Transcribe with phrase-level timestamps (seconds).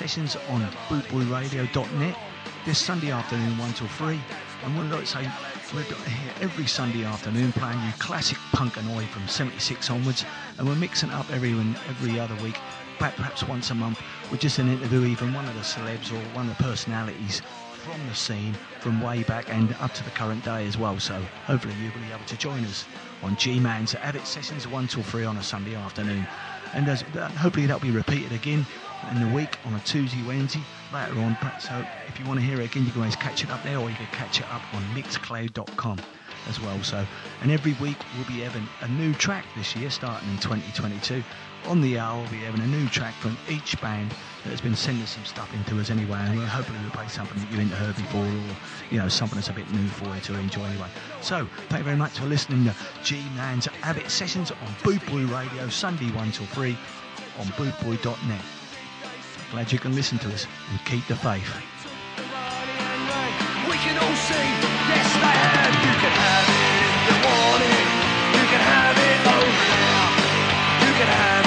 [0.00, 2.16] Sessions on bootboyradio.net
[2.64, 4.18] this Sunday afternoon, 1 till 3.
[4.64, 5.30] And we'd like say
[5.74, 10.24] we're here every Sunday afternoon playing you classic punk and oi from 76 onwards.
[10.56, 12.56] And we're mixing up every, every other week,
[12.98, 16.48] perhaps once a month, with just an interview, even one of the celebs or one
[16.48, 17.42] of the personalities
[17.84, 20.98] from the scene from way back and up to the current day as well.
[20.98, 22.86] So hopefully you'll be able to join us
[23.22, 26.26] on G-Man's Avid Sessions 1 till 3 on a Sunday afternoon.
[26.72, 28.64] And as, uh, hopefully that'll be repeated again
[29.10, 30.62] in the week on a Tuesday, Wednesday,
[30.92, 31.36] later on.
[31.58, 33.62] So uh, if you want to hear it again, you can always catch it up
[33.62, 35.98] there or you can catch it up on mixcloud.com
[36.48, 36.82] as well.
[36.82, 37.04] So,
[37.42, 41.22] and every week we'll be having a new track this year, starting in 2022.
[41.66, 44.10] On the hour, we'll be having a new track from each band
[44.44, 47.38] that has been sending some stuff into us anyway, and we'll hopefully we'll play something
[47.38, 48.56] that you haven't heard before, or
[48.90, 50.88] you know something that's a bit new for you to enjoy anyway.
[51.20, 55.68] So, thank you very much for listening to G Man's Avid Sessions on Bootboy Radio,
[55.68, 56.76] Sunday 1 till 3
[57.38, 58.59] on bootboy.net.
[59.50, 61.52] Glad you can listen to us and keep the faith.
[63.68, 64.14] We can all
[64.90, 65.10] yes.
[65.82, 67.86] You can have it if you want it.
[68.38, 69.18] You can have it.
[70.86, 71.39] You can have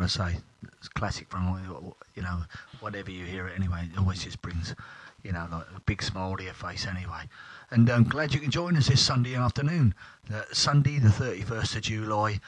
[0.00, 0.04] Gunn.
[0.04, 0.38] I say?
[0.78, 2.42] It's classic from you know
[2.80, 3.88] whatever you hear it anyway.
[3.92, 4.74] It always just brings
[5.22, 7.28] you know like a big smile to your face anyway.
[7.70, 9.94] And I'm glad you can join us this Sunday afternoon,
[10.32, 12.40] uh, Sunday the 31st of July,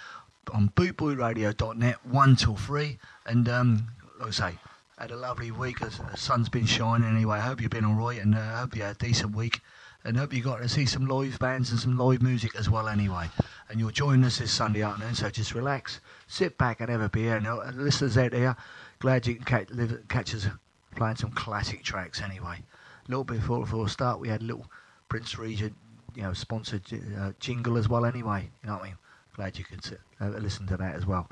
[0.52, 2.98] on bootboyradio.net, one till three.
[3.26, 3.88] And um,
[4.18, 4.58] like I say,
[4.98, 5.82] had a lovely week.
[5.82, 7.36] As the sun's been shining anyway.
[7.38, 9.60] I hope you've been all right, and I uh, hope you had a decent week
[10.04, 12.88] and hope you got to see some live bands and some live music as well
[12.88, 13.28] anyway.
[13.72, 17.08] And you'll join us this Sunday afternoon, so just relax, sit back and have a
[17.08, 17.36] beer.
[17.36, 18.54] And uh, listeners out there,
[18.98, 20.46] glad you can catch, live, catch us
[20.94, 22.58] playing some classic tracks anyway.
[23.06, 24.66] A little bit before, before start, we had a little
[25.08, 25.74] Prince Regent,
[26.14, 26.82] you know, sponsored
[27.18, 28.50] uh, jingle as well anyway.
[28.62, 28.96] You know what I mean?
[29.36, 31.30] Glad you could sit, uh, listen to that as well.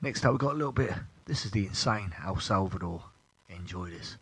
[0.00, 0.92] Next up, we've got a little bit.
[1.24, 3.02] This is the insane El Salvador.
[3.48, 4.18] Enjoy this.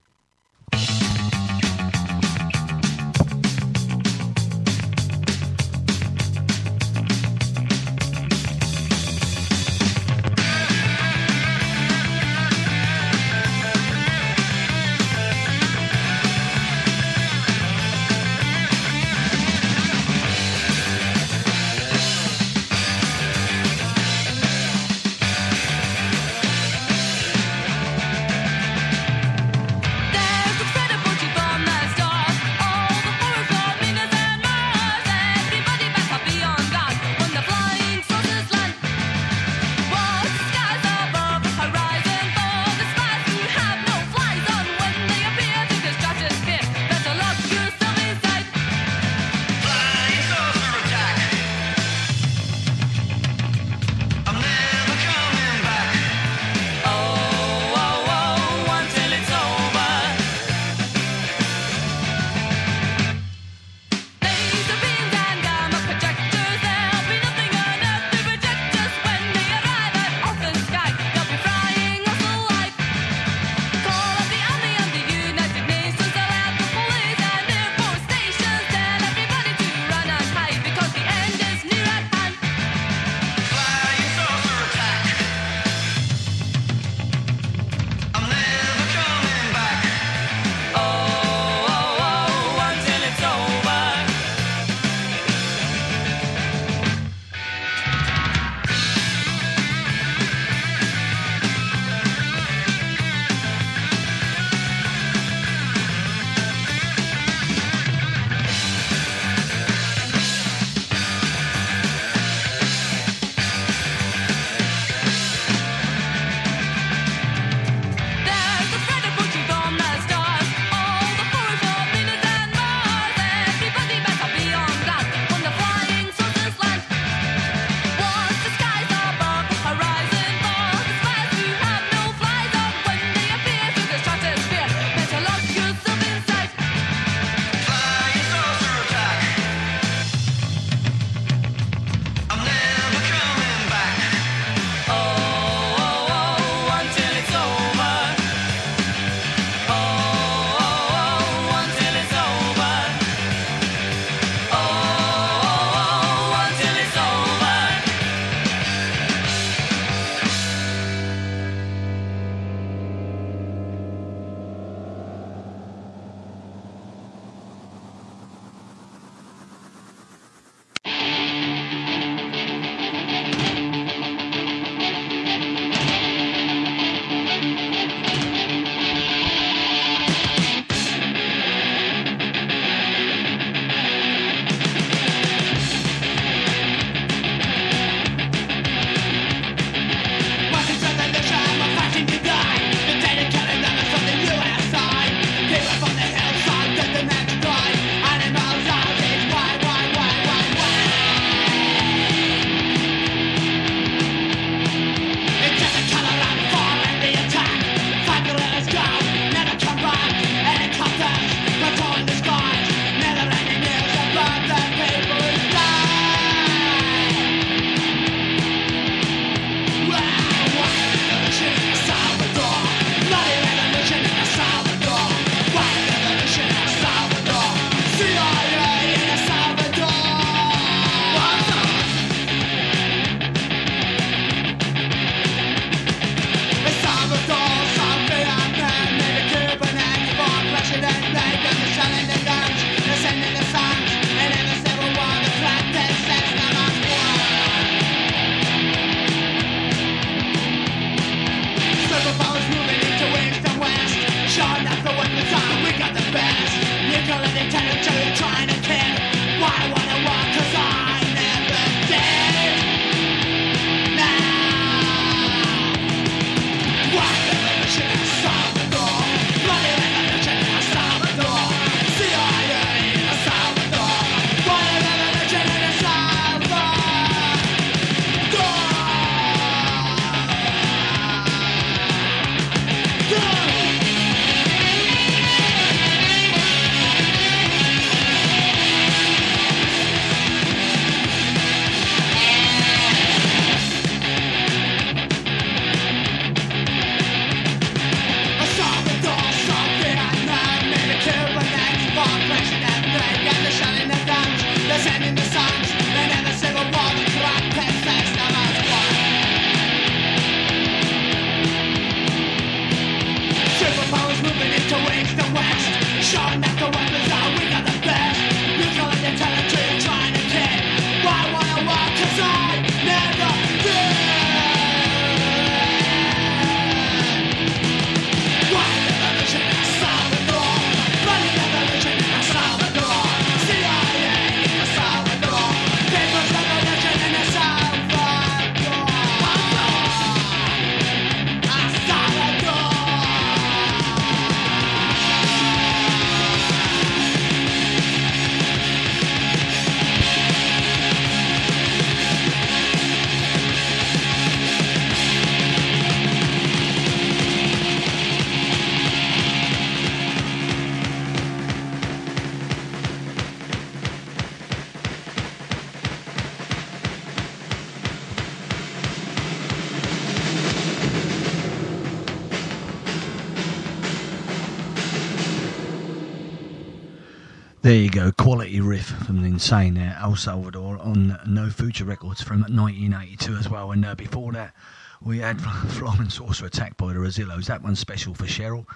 [378.84, 383.72] From Insane there, El Salvador on No Future Records from 1982 as well.
[383.72, 384.54] And uh, before that,
[385.02, 387.46] we had Flying Saucer Attack by the Rezillos.
[387.46, 388.66] That one's special for Cheryl.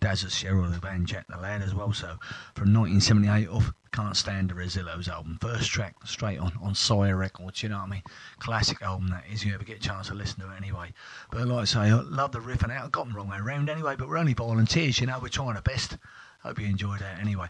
[0.00, 1.92] Daz's Cheryl, the band Jack the Lad as well.
[1.92, 2.18] So
[2.54, 5.38] from 1978 off Can't Stand the Rezillos album.
[5.40, 8.02] First track straight on on Sire Records, you know what I mean?
[8.38, 9.44] Classic album that is.
[9.44, 10.92] You ever get a chance to listen to it anyway.
[11.30, 12.84] But like I say, I love the riff and out.
[12.84, 15.56] I got them wrong way around anyway, but we're only volunteers, you know, we're trying
[15.56, 15.96] our best.
[16.42, 17.48] Hope you enjoyed that anyway.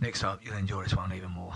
[0.00, 1.52] Next up, you'll enjoy this one even more.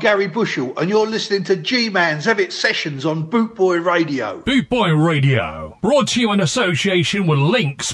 [0.00, 4.40] Garry Bushell, and you're listening to G Man's Avid Sessions on Bootboy Radio.
[4.40, 7.92] Bootboy Radio, brought to you in association with Links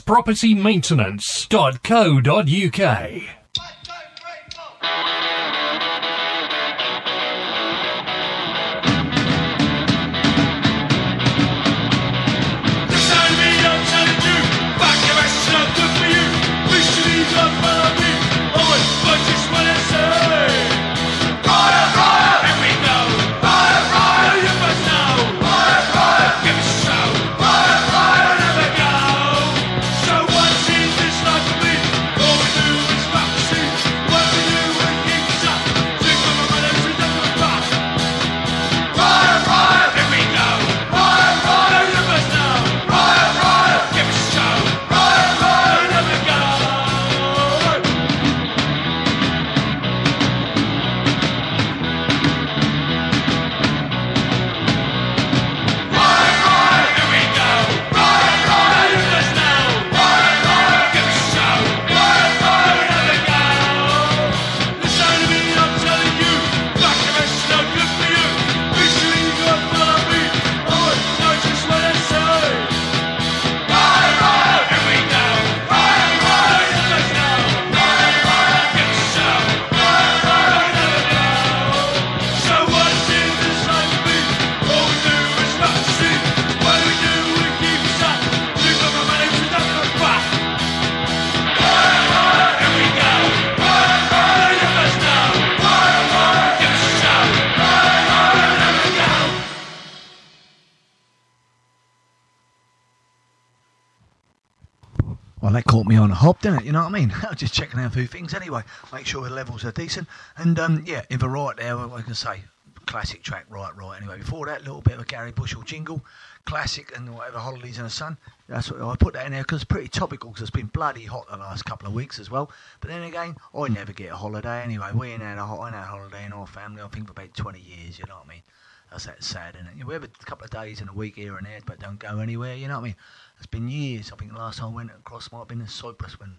[105.46, 105.52] Maintenance.co.uk.
[105.52, 106.64] that caught me on a hop, didn't it?
[106.64, 107.12] You know what I mean?
[107.22, 108.62] I was just checking out a few things anyway.
[108.92, 110.09] Make sure the levels are decent.
[110.37, 112.42] And um, yeah, if a right there, I can say
[112.87, 114.00] classic track, right, right.
[114.00, 116.04] Anyway, before that, little bit of a Garry Bushell jingle,
[116.44, 118.16] classic and whatever, Holidays in the Sun.
[118.48, 121.04] That's what I put that in there because it's pretty topical because it's been bloody
[121.04, 122.50] hot the last couple of weeks as well.
[122.80, 124.90] But then again, I never get a holiday anyway.
[124.94, 127.12] We ain't had a, I ain't had a holiday in our family, I think, for
[127.12, 128.42] about 20 years, you know what I mean?
[128.90, 129.85] That's that sad, isn't it?
[129.85, 132.20] We have a couple of days in a week here and there, but don't go
[132.20, 132.96] anywhere, you know what I mean?
[133.37, 134.12] It's been years.
[134.12, 136.37] I think the last time I went across might have been in Cyprus when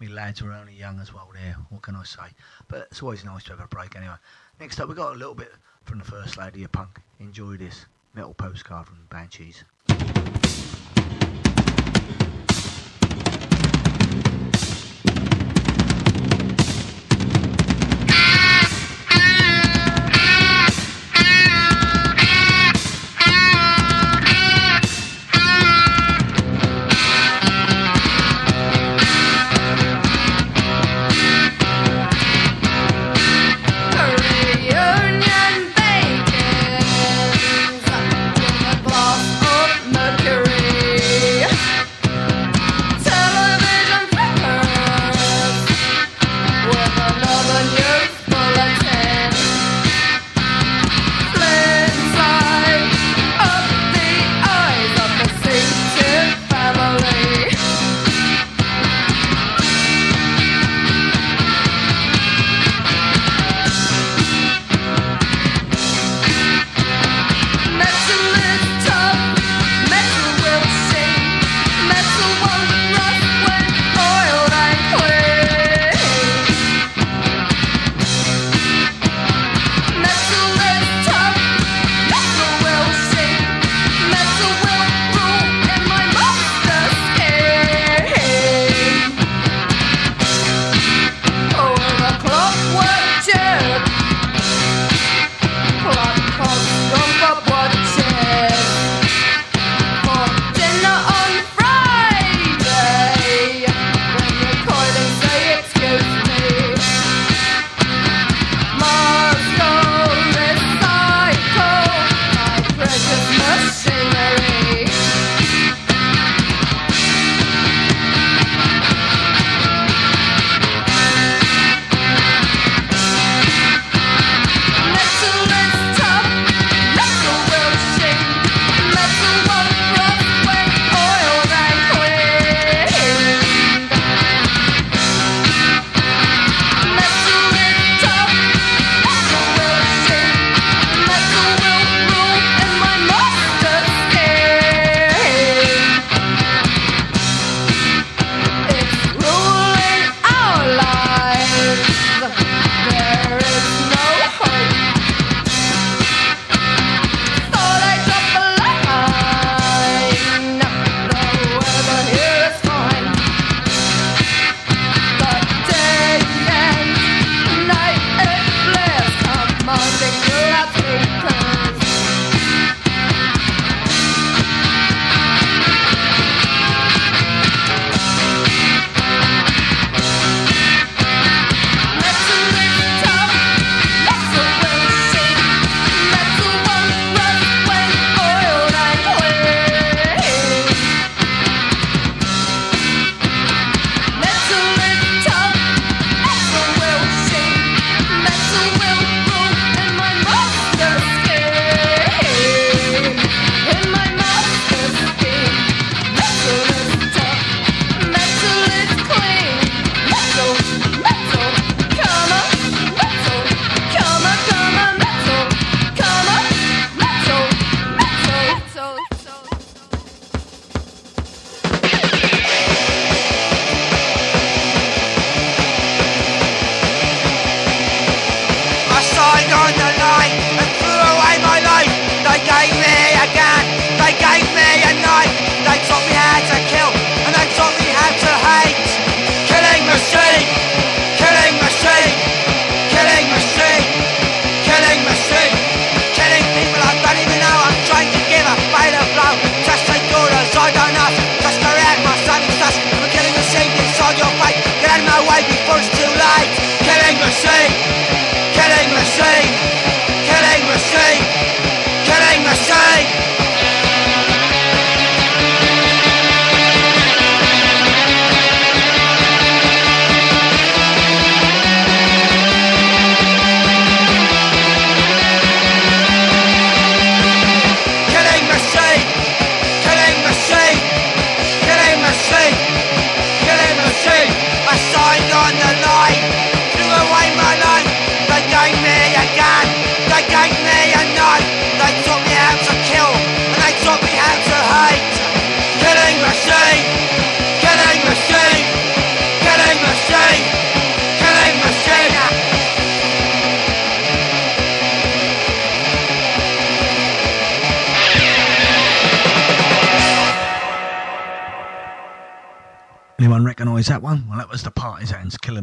[0.00, 1.56] my lads were only young as well there.
[1.68, 2.28] What can I say?
[2.68, 4.16] But it's always nice to have a break anyway.
[4.58, 5.52] Next up, we got a little bit
[5.84, 7.00] from the First Lady of Punk.
[7.20, 9.64] Enjoy this metal postcard from the Banshees.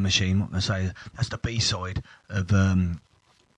[0.07, 0.47] Machine.
[0.53, 0.91] I say?
[1.15, 3.01] That's the B side of um,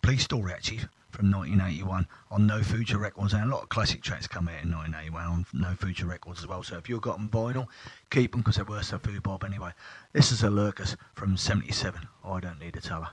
[0.01, 0.79] Police Story, actually,
[1.11, 3.33] from 1981 on No Future Records.
[3.33, 6.47] And a lot of classic tracks come out in 1981 on No Future Records as
[6.47, 6.63] well.
[6.63, 7.67] So if you've got them vinyl,
[8.09, 9.73] keep them because they're worth the food bob anyway.
[10.11, 12.01] This is a Lurkers from 77.
[12.25, 13.09] Oh, I don't need a teller.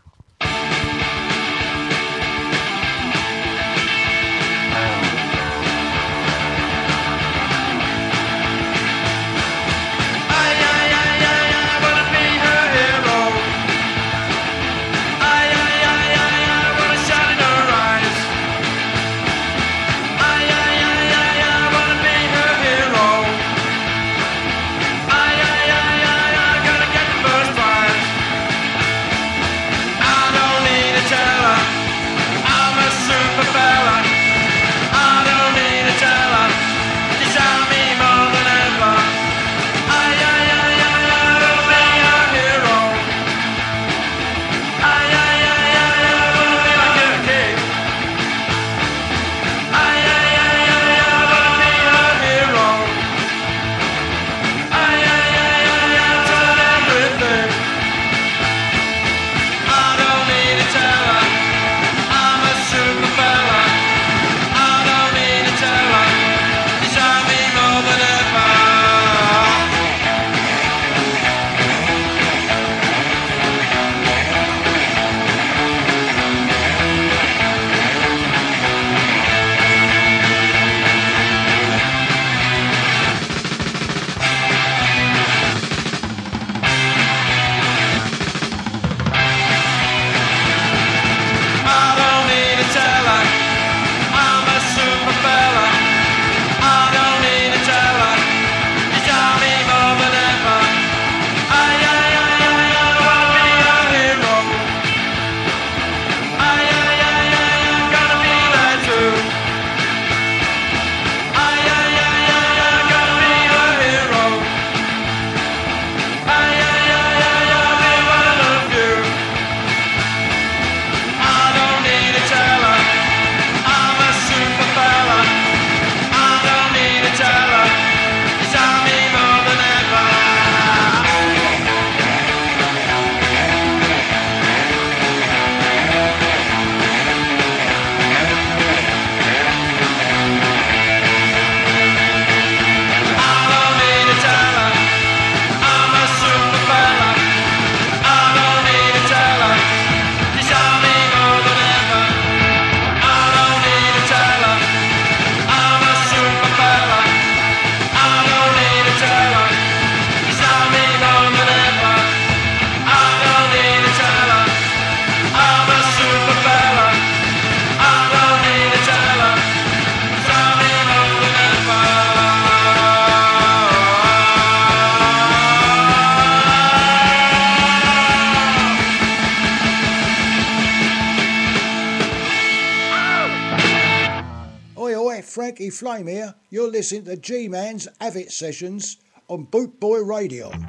[185.76, 186.34] Flame here.
[186.48, 188.96] You're listening to G Man's Avid Sessions
[189.28, 190.48] on Bootboy Radio.
[190.48, 190.64] And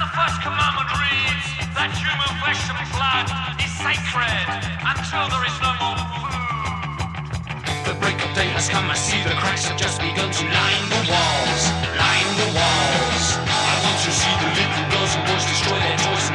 [0.00, 1.44] the first commandment reads
[1.76, 3.28] that human flesh and blood
[3.60, 4.48] is sacred
[4.80, 7.20] until there is no more food.
[7.84, 10.84] The break of day has come, I see the cracks have just begun to line
[10.88, 11.62] the walls,
[12.00, 13.36] line the walls.
[13.44, 16.29] I want to see the little girls and boys destroy their toys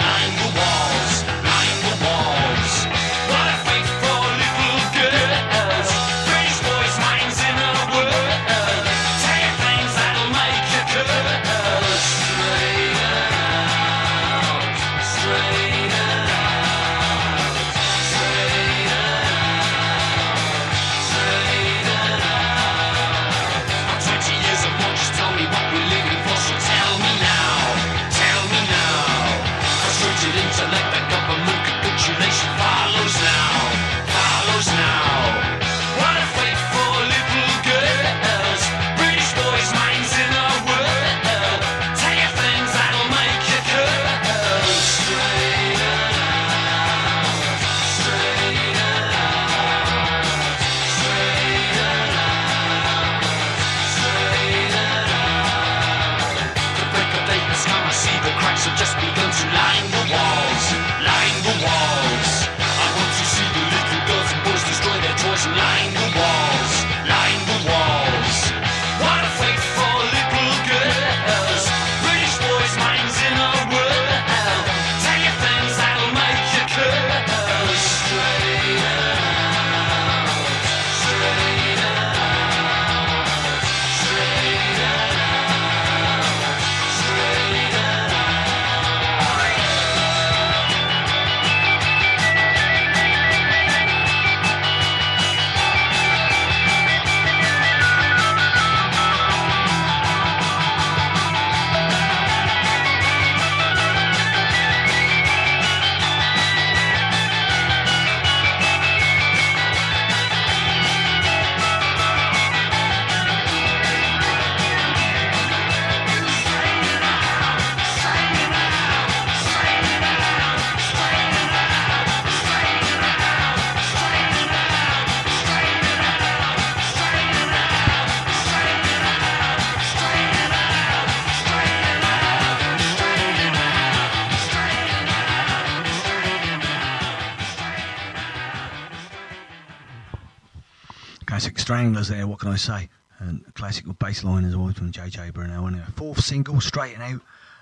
[141.76, 142.88] Stranglers there, what can I say?
[143.20, 145.68] And classical bass line as always from JJ Burnel.
[145.68, 147.20] And a fourth single, Straighten Out.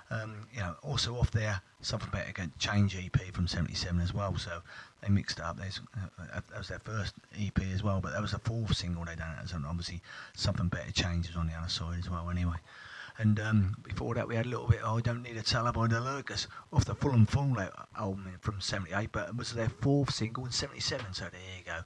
[0.08, 4.38] Um, you know, also off there, Something Better Can Change EP from 77 as well.
[4.38, 4.62] So
[5.02, 5.56] they mixed it up.
[5.58, 9.04] There's, uh, that was their first EP as well, but that was the fourth single
[9.04, 9.34] they done.
[9.52, 10.00] And obviously,
[10.34, 12.58] Something Better Changes on the other side as well, anyway.
[13.18, 14.78] And um, before that, we had a little bit.
[14.84, 18.60] Oh, I don't need a tell by the Lurkers off the Fulham Fallout album from
[18.60, 21.14] '78, but it was their fourth single in '77.
[21.14, 21.80] So there you go.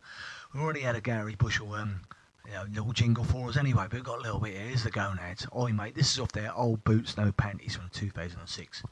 [0.52, 2.00] We already had a Garry Bushell um,
[2.48, 4.66] you know, little jingle for us anyway, but we've got a little bit here.
[4.68, 5.46] Here's the Gonads.
[5.54, 8.82] Oi, mate, this is off their old Boots No Panties from 2006.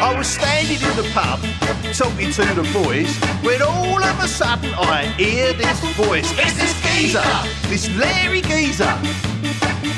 [0.00, 1.40] I was standing in the pub
[1.94, 6.30] talking to the boys when all of a sudden I hear this voice.
[6.38, 7.22] It's this geezer,
[7.68, 8.98] this Larry geezer,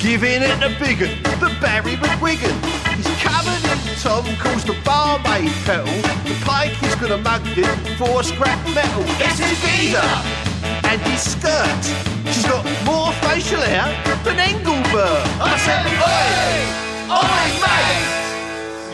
[0.00, 0.98] giving it a big
[1.40, 2.69] the Barry McGuigan.
[3.98, 5.86] Tom calls the barmaid kettle.
[6.24, 9.04] The pike is gonna mug him for scrap metal.
[9.18, 10.10] It's his geezer
[10.86, 11.82] and his skirt.
[12.32, 13.90] She's got more facial hair
[14.24, 15.26] than Engelbert.
[15.42, 16.90] I said, Oi!
[17.10, 18.20] Oi, mate!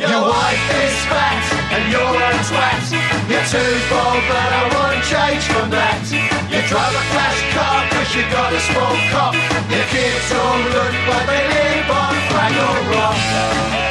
[0.01, 1.41] Your wife is fat
[1.73, 2.85] and you're a twat.
[3.33, 6.05] You're too bold, but I won't change from that.
[6.53, 9.35] You drive a flash car cause you got a small cock.
[9.73, 13.86] Your kids all look like they live on Fraggle Rock.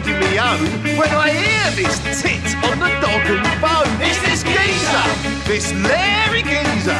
[0.00, 3.90] Minding me own, when I hear this tit on the dog and bone.
[4.00, 5.06] It's this geezer,
[5.48, 6.96] this Larry geezer.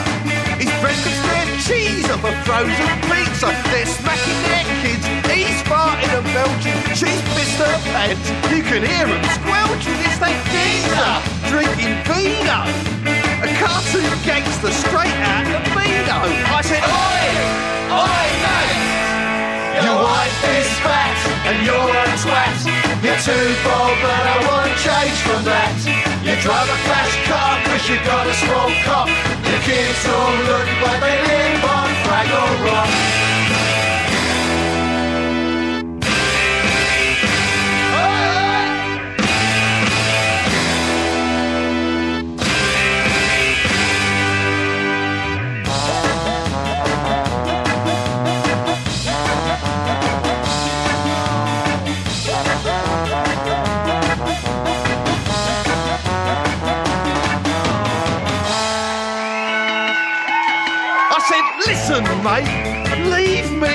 [0.61, 3.49] His breakfast their cheese off a frozen pizza.
[3.73, 5.05] They're smacking their kids.
[5.29, 6.77] He's farting and belching.
[6.93, 8.29] She's pissed her pants.
[8.53, 9.97] You can hear them squelching.
[10.05, 11.15] It's that geezer
[11.49, 12.61] drinking vino.
[13.41, 16.19] A cartoon gangster straight out of Vino.
[16.53, 17.25] I said, Oi!
[17.89, 18.81] Oi, mate!
[19.83, 22.80] Your wife is fat and you're a twat.
[23.03, 23.33] You're too
[23.65, 25.73] bold, but I won't change from that.
[26.21, 29.09] You drive a flash car cause you got a small cock.
[29.49, 33.50] Your kids all look like they live on Fraggle Rock.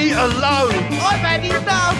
[0.06, 0.86] Me alone.
[1.02, 1.98] I've had enough.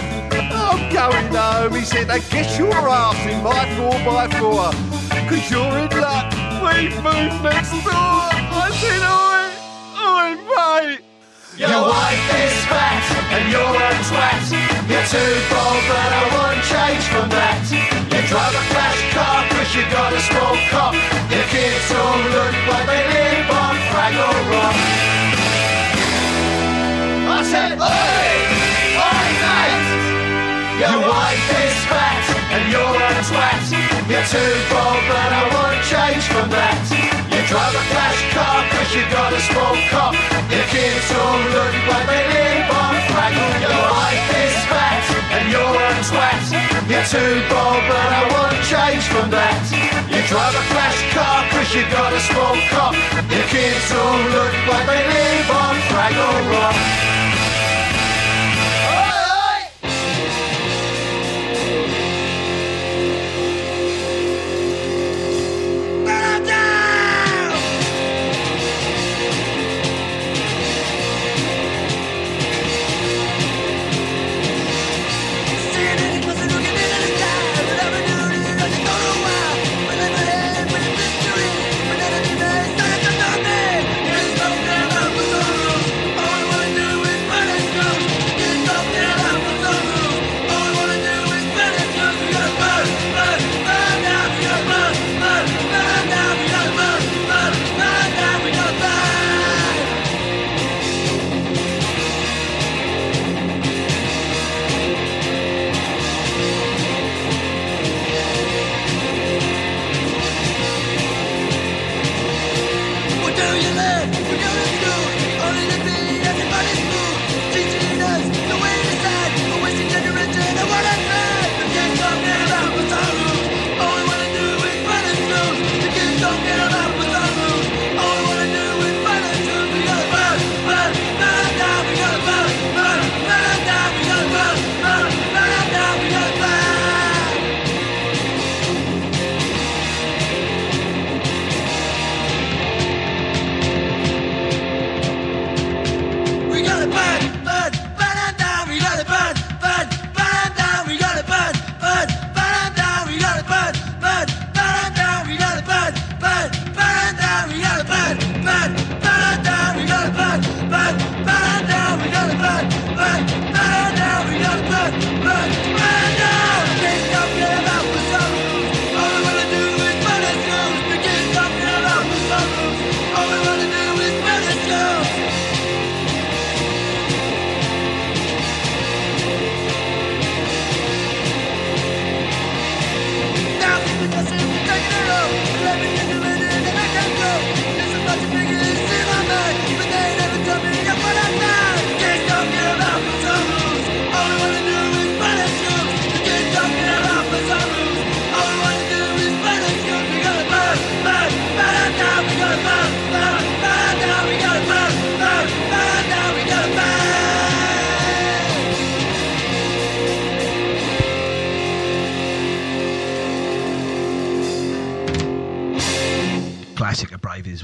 [0.54, 1.74] Oh, I'm going home.
[1.74, 4.70] He said, I guess your ass in my 4x4.
[5.28, 6.30] Cause you're in luck.
[6.62, 8.26] We moved next door.
[8.62, 9.42] I said, oi,
[9.98, 11.02] oi, mate.
[11.58, 13.02] Your wife is fat
[13.34, 14.44] and you're a twat.
[14.90, 17.64] You're too bold, but I won't change from that.
[18.12, 20.94] You drive a flash car cause you got a small cock.
[21.32, 24.95] Your kids all look like they live on Fraggle Rock.
[34.26, 36.82] Too bold, but I won't change from that.
[37.30, 40.18] You drive a flash car cause you got a small cock.
[40.50, 43.54] Your kids all look like they live on Fraggle.
[43.62, 46.42] Your wife is fat and you're a twat.
[46.90, 49.62] You're too bold, but I won't change from that.
[50.10, 52.98] You drive a flash car cause you got a small cock.
[53.30, 57.25] Your kids all look like they live on Fraggle Rock.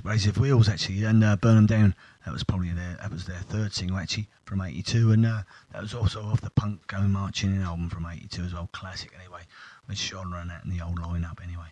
[0.03, 1.95] Razor Wheels actually, and uh, Burn 'Em Down.
[2.25, 5.43] That was probably their that was their third single actually from '82, and uh,
[5.73, 8.69] that was also off the Punk Going Marching In album from '82 as well.
[8.73, 9.43] Classic anyway,
[9.89, 11.69] with Sean and in the old lineup anyway.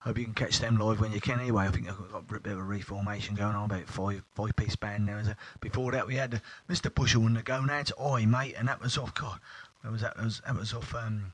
[0.00, 1.40] Hope you can catch them live when you can.
[1.40, 4.56] Anyway, I think they've got a bit of a reformation going on, about five five
[4.56, 5.20] piece band now.
[5.60, 6.38] Before that, we had uh,
[6.70, 6.94] Mr.
[6.94, 9.14] Bushell and the Gonads, Oi mate, and that was off.
[9.14, 9.40] God,
[9.82, 10.94] that was that was that was off.
[10.94, 11.32] Um,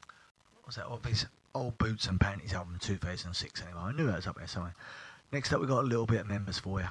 [0.61, 3.63] what was that off his old boots and panties album 2006.
[3.63, 4.75] Anyway, I knew that was up there somewhere.
[5.33, 6.89] Next up, we've got a little bit of members for you.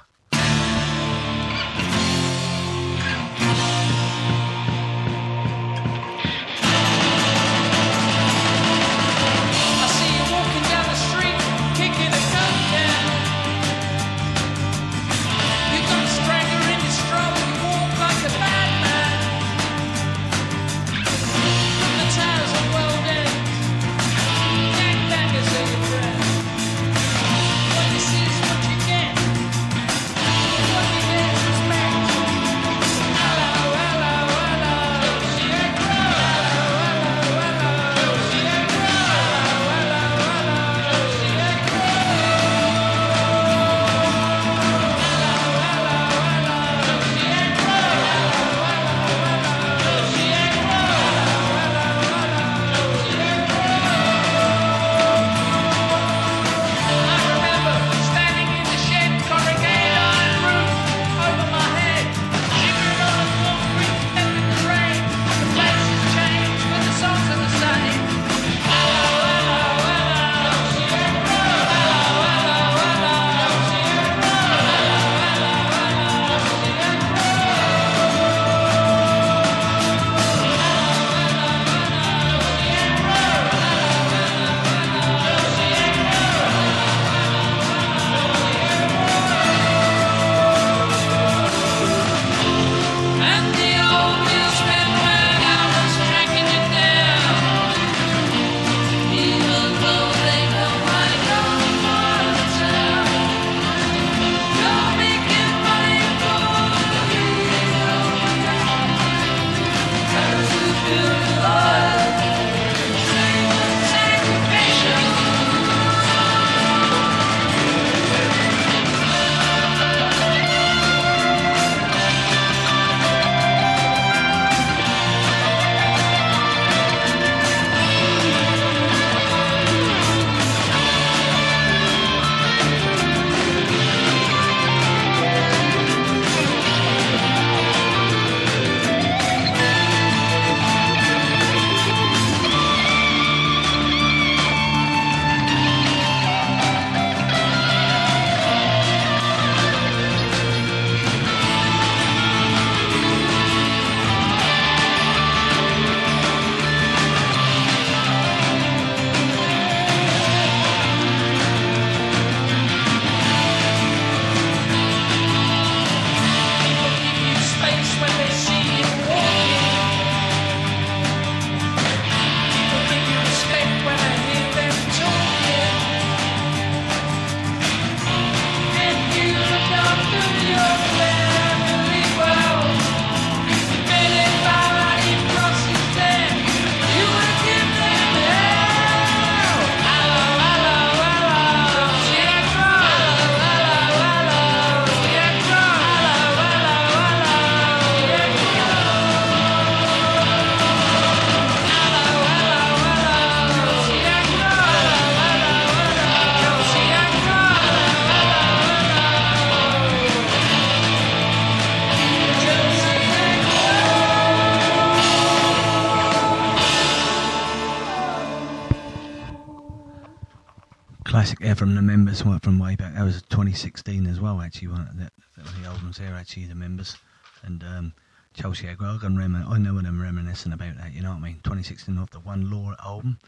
[221.22, 222.94] Classic air from the members from way back.
[222.94, 224.66] That was 2016 as well, actually.
[224.66, 226.96] One of the, the albums there, actually, the members.
[227.44, 227.92] And um,
[228.34, 231.34] Chelsea can remin- I know what I'm reminiscing about that, you know what I mean?
[231.44, 233.20] 2016 off the One Law album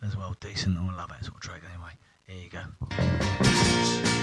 [0.00, 0.36] as well.
[0.38, 0.78] Decent.
[0.78, 1.90] I love that sort of track anyway.
[2.28, 2.62] Here you go.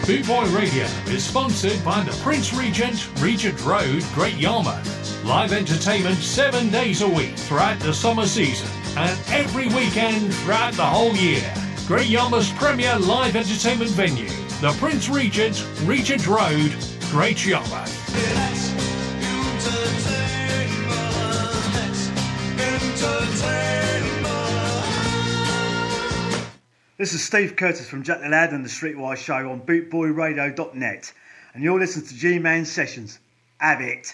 [0.05, 5.25] Boot Boy Radio is sponsored by the Prince Regent, Regent Road, Great Yarmouth.
[5.25, 10.85] Live entertainment seven days a week throughout the summer season and every weekend throughout the
[10.85, 11.66] whole year.
[11.87, 14.27] Great Yarmouth's premier live entertainment venue,
[14.59, 16.75] the Prince Regent, Regent Road,
[17.11, 17.93] Great Yarmouth.
[26.97, 31.13] This is Steve Curtis from Jack the Lad and the Streetwise Show on bootboyradio.net.
[31.53, 33.19] And you're listening to G Man Sessions.
[33.59, 34.13] Have it.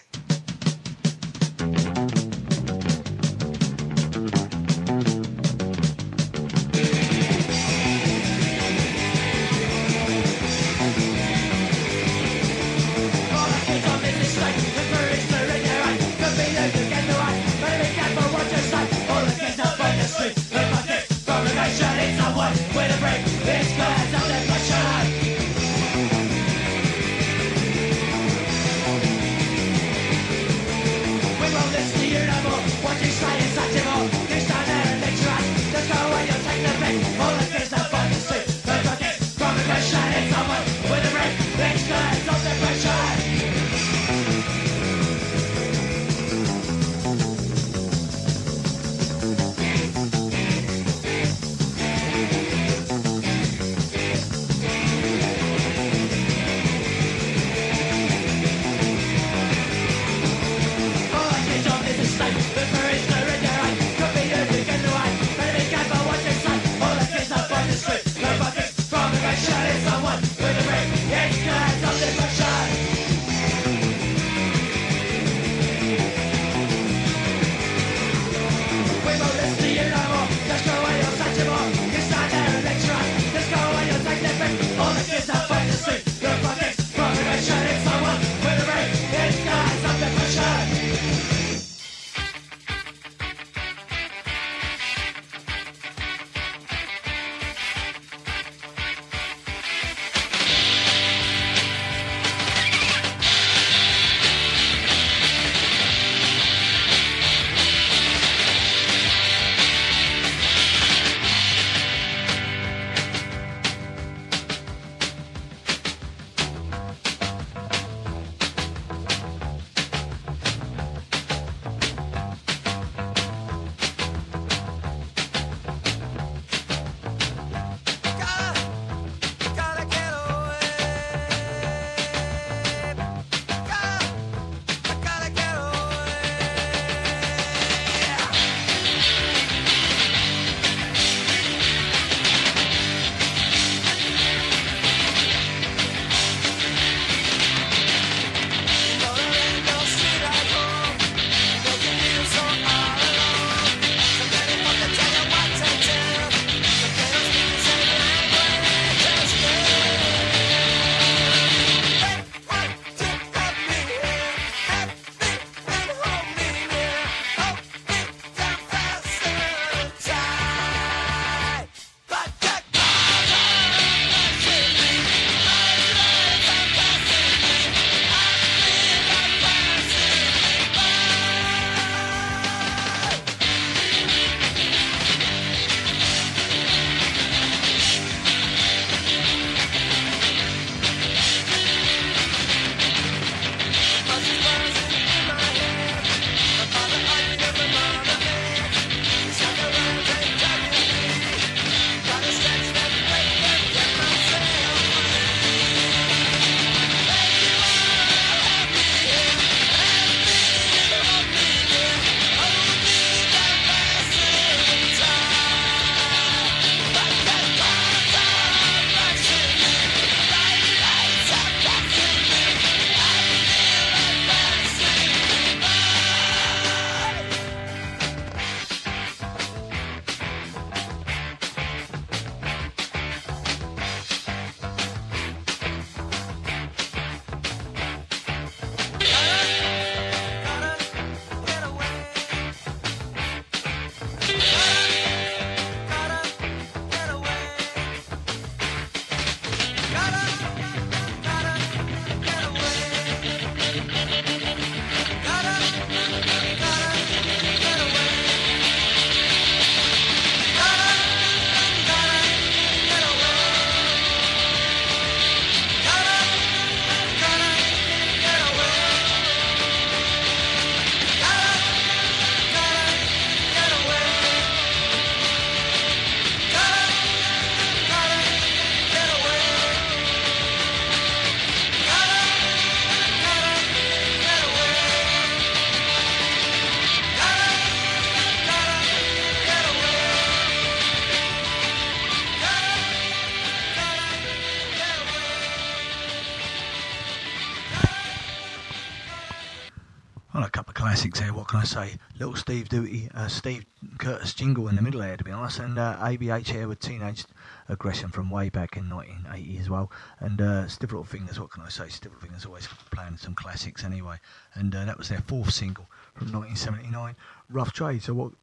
[301.64, 301.98] I say?
[302.20, 303.66] Little Steve Duty, uh, Steve
[303.98, 307.24] Curtis jingle in the middle there, to be honest, and uh, ABH here with Teenage
[307.70, 309.90] Aggression from way back in 1980 as well.
[310.20, 311.40] And uh, Stiff Little Fingers.
[311.40, 311.88] What can I say?
[311.88, 314.18] Stiff Little Fingers always playing some classics anyway.
[314.56, 317.16] And uh, that was their fourth single from 1979,
[317.50, 318.04] Rough Trade.
[318.04, 318.34] So what?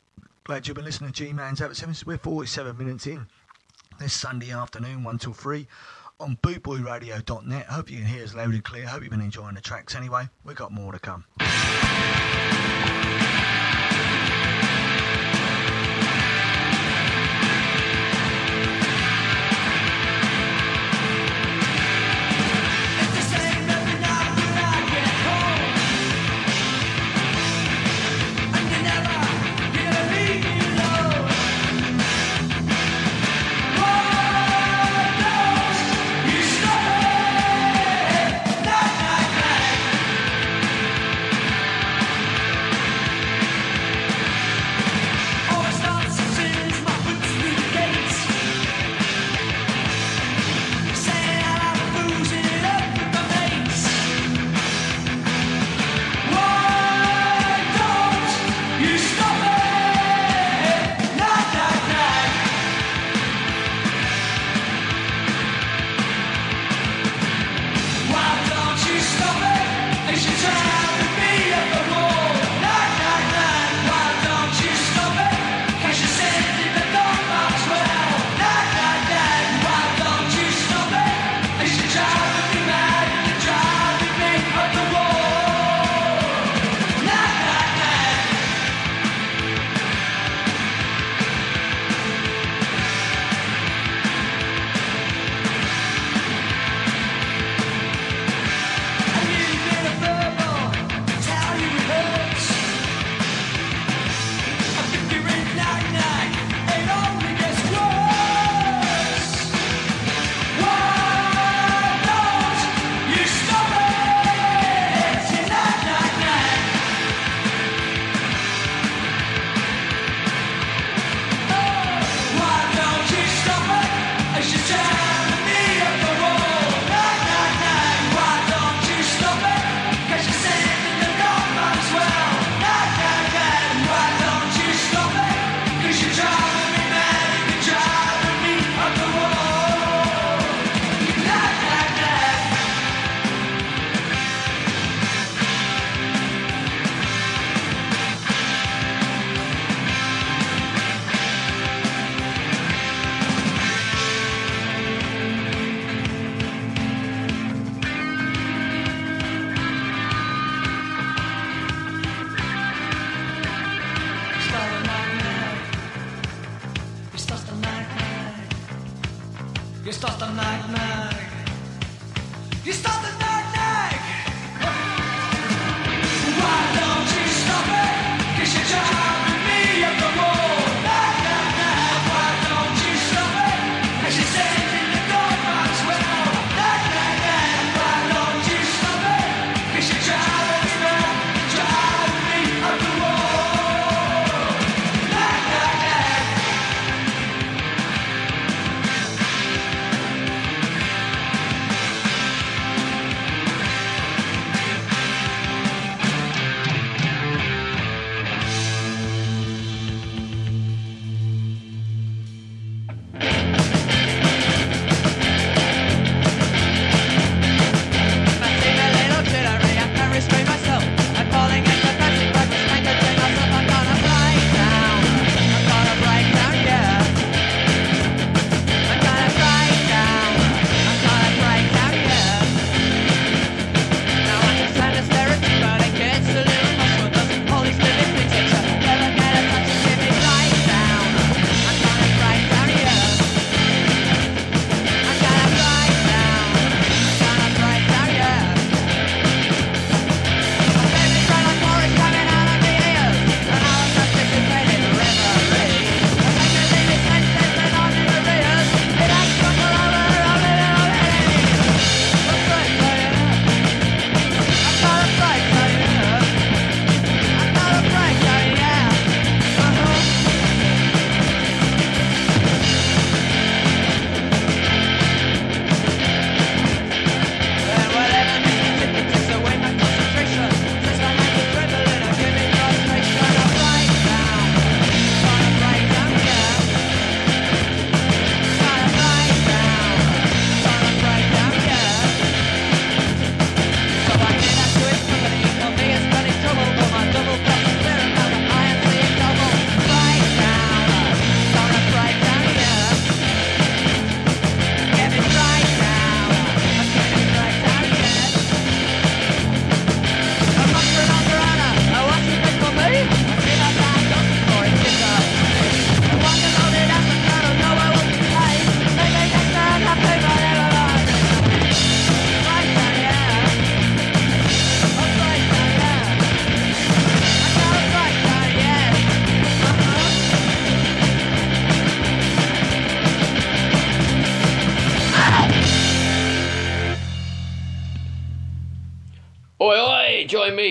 [0.44, 2.06] Glad you've been listening to G Man's episodes.
[2.06, 3.26] We're 47 minutes in
[3.98, 5.66] this Sunday afternoon, one till three
[6.18, 7.66] on bootboyradio.net.
[7.66, 8.86] Hope you can hear us loud and clear.
[8.86, 10.30] Hope you've been enjoying the tracks anyway.
[10.42, 11.26] We've got more to come.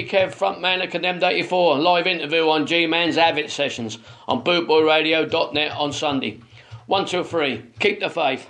[0.10, 5.94] Kev, frontman of Condemned 84, live interview on G Man's Avid Sessions on bootboyradio.net on
[5.94, 6.40] Sunday.
[6.88, 7.64] One, two, three.
[7.80, 8.48] Keep the faith.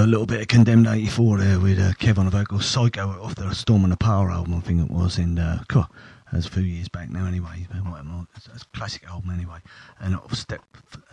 [0.00, 2.64] A little bit of Condemned 84 there with uh, Kev on the vocals.
[2.64, 5.86] Psycho off the Storm and the Power album, I think it was, and uh, cool,
[6.32, 7.66] that's a few years back now anyway.
[8.34, 9.58] It's a classic album anyway.
[9.98, 10.62] And Step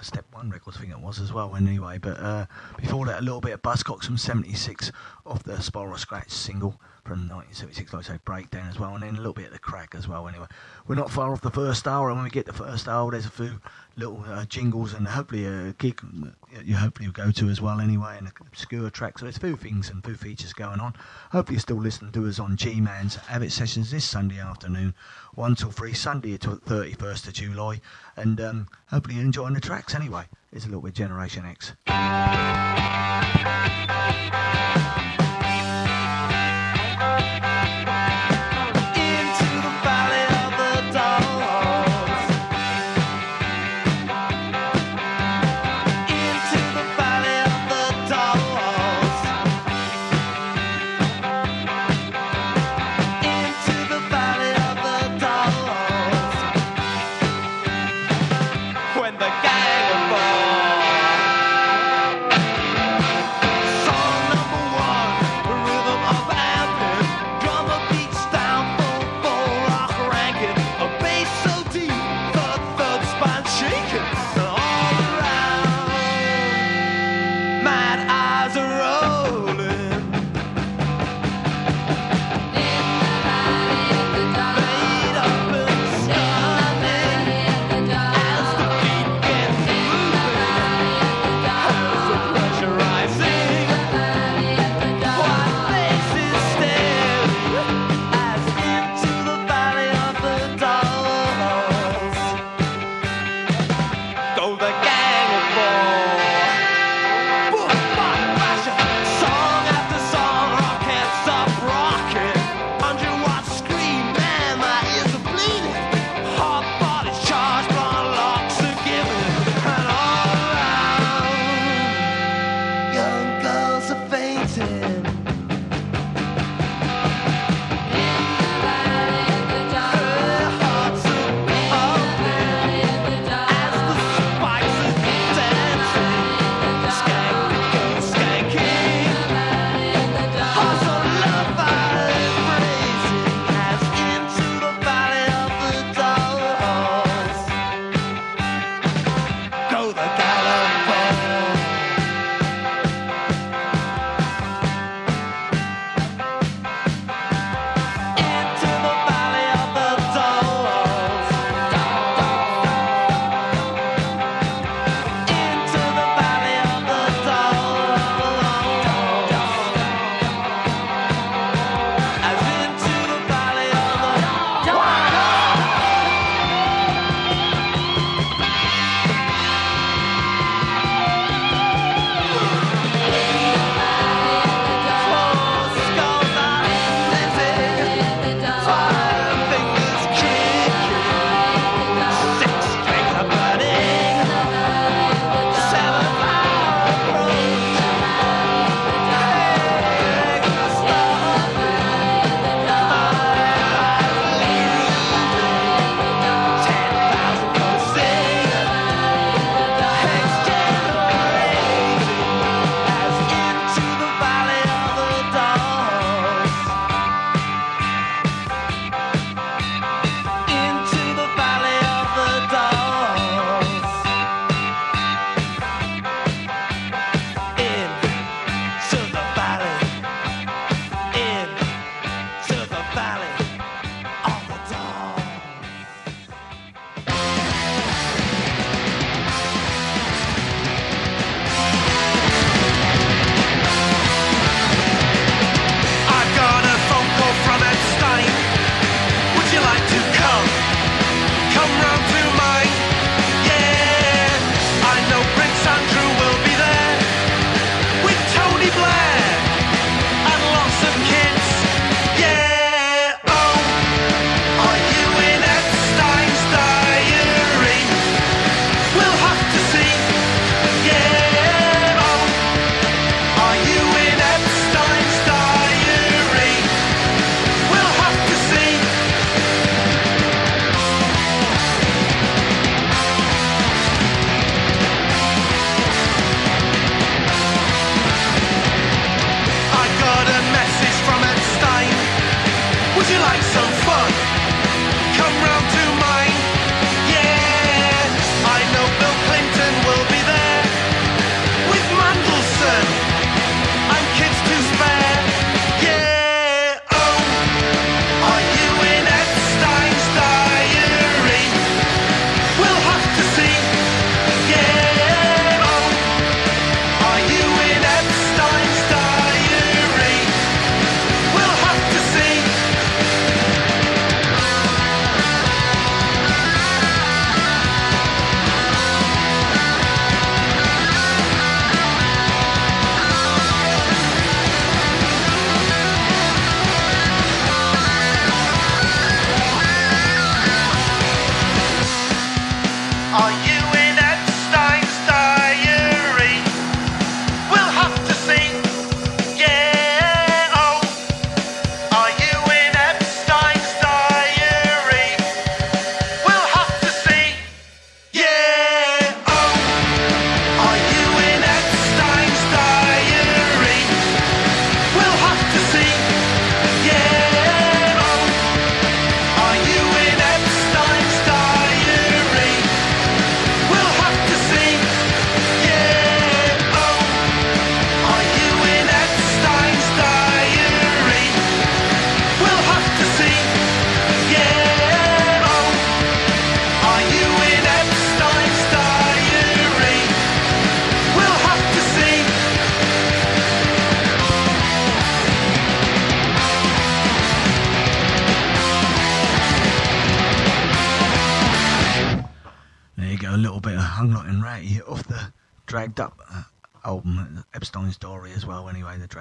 [0.02, 1.98] Step 1 Records, I think it was as well anyway.
[1.98, 2.46] But uh,
[2.78, 4.92] before that, a little bit of Buzzcocks from 76
[5.26, 8.94] off the Spiral Scratch single from 1976, like I say, Breakdown as well.
[8.94, 10.48] And then a little bit of The Crack as well anyway.
[10.88, 13.26] We're not far off the first hour, and when we get the first hour, there's
[13.26, 13.60] a few
[13.96, 16.00] little uh, jingles and hopefully a gig
[16.64, 19.20] you hopefully will go to as well anyway, and an obscure track.
[19.20, 20.94] So there's a few things and a few features going on.
[21.32, 24.94] Hopefully you're still listening to us on G-Man's Avid Sessions this Sunday afternoon,
[25.36, 27.82] 1 till 3, Sunday to 31st of July.
[28.16, 30.26] And um, hopefully you're enjoying the tracks anyway.
[30.52, 31.74] It's a little bit Generation X.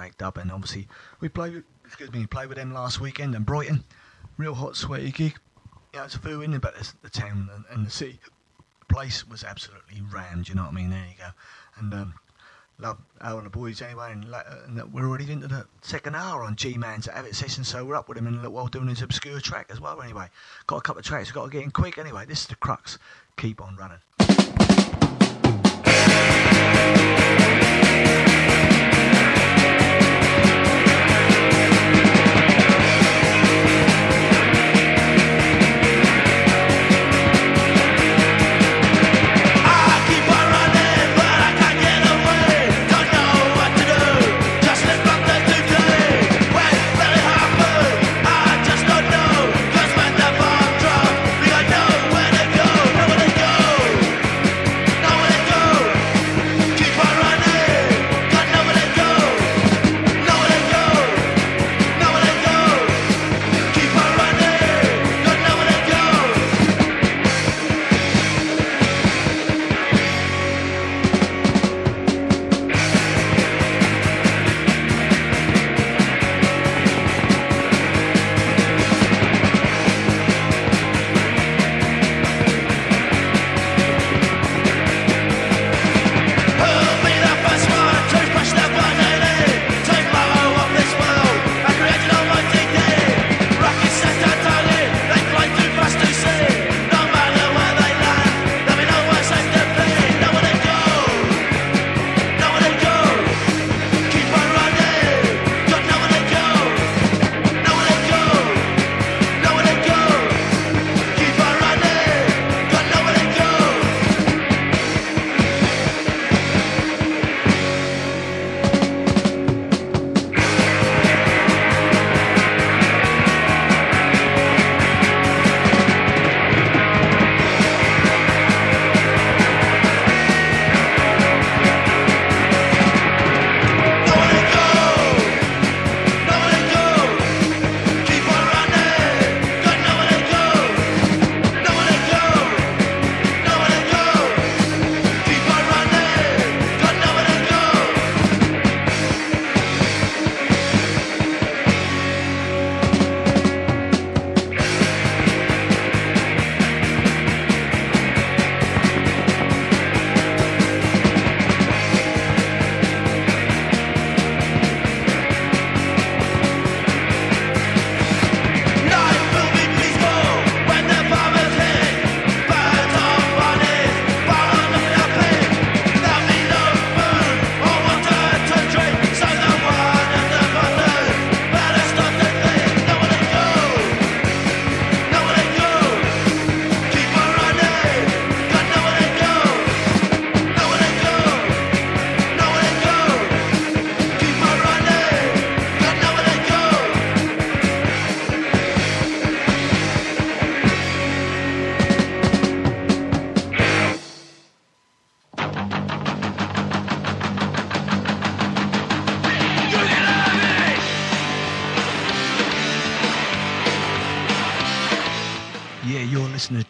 [0.07, 0.87] Anyway, Up, and obviously
[1.19, 1.53] we played.
[1.53, 3.83] With, excuse me, played with them last weekend in Brighton.
[4.37, 5.35] Real hot, sweaty gig.
[5.93, 8.19] Yeah, it's a few in but the town and, and the city
[8.89, 10.49] place was absolutely rammed.
[10.49, 10.89] You know what I mean?
[10.89, 11.29] There you go.
[11.77, 12.13] And um,
[12.79, 16.43] love Al and the boys anyway, and, uh, and, we're already into the second hour
[16.43, 18.87] on G Man's Avid Session, so we're up with him in a little while doing
[18.87, 20.01] his obscure track as well.
[20.01, 20.27] Anyway,
[20.67, 21.97] got a couple of tracks, we've got to get in quick.
[21.97, 22.99] Anyway, this is the crux.
[23.37, 23.99] Keep on running.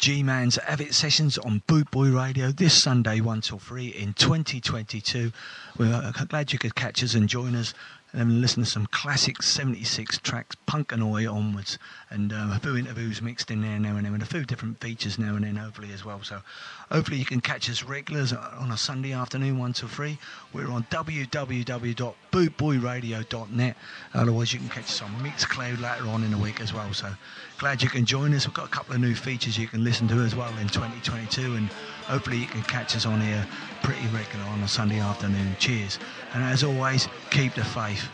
[0.07, 5.33] G-Man's Avid Sessions on Bootboy Radio this Sunday 1 till 3 in 2022.
[5.77, 7.73] We're uh, glad you could catch us and join us
[8.13, 11.77] and listen to some classic 76 tracks, punk and oi onwards,
[12.09, 14.79] and um, a few interviews mixed in there now and then, and a few different
[14.79, 16.23] features now and then, hopefully, as well.
[16.23, 16.41] So
[16.89, 20.17] Hopefully you can catch us regulars on a Sunday afternoon, 1 to 3.
[20.53, 23.77] We're on www.bootboyradio.net.
[24.13, 26.93] Otherwise you can catch us on Mixcloud later on in the week as well.
[26.93, 27.11] So
[27.57, 28.47] glad you can join us.
[28.47, 31.55] We've got a couple of new features you can listen to as well in 2022
[31.55, 31.67] and
[32.05, 33.45] hopefully you can catch us on here
[33.83, 35.57] pretty regular on a Sunday afternoon.
[35.59, 35.99] Cheers.
[36.33, 38.07] And as always, keep the faith.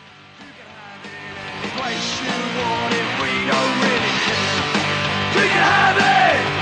[5.34, 6.53] You have it?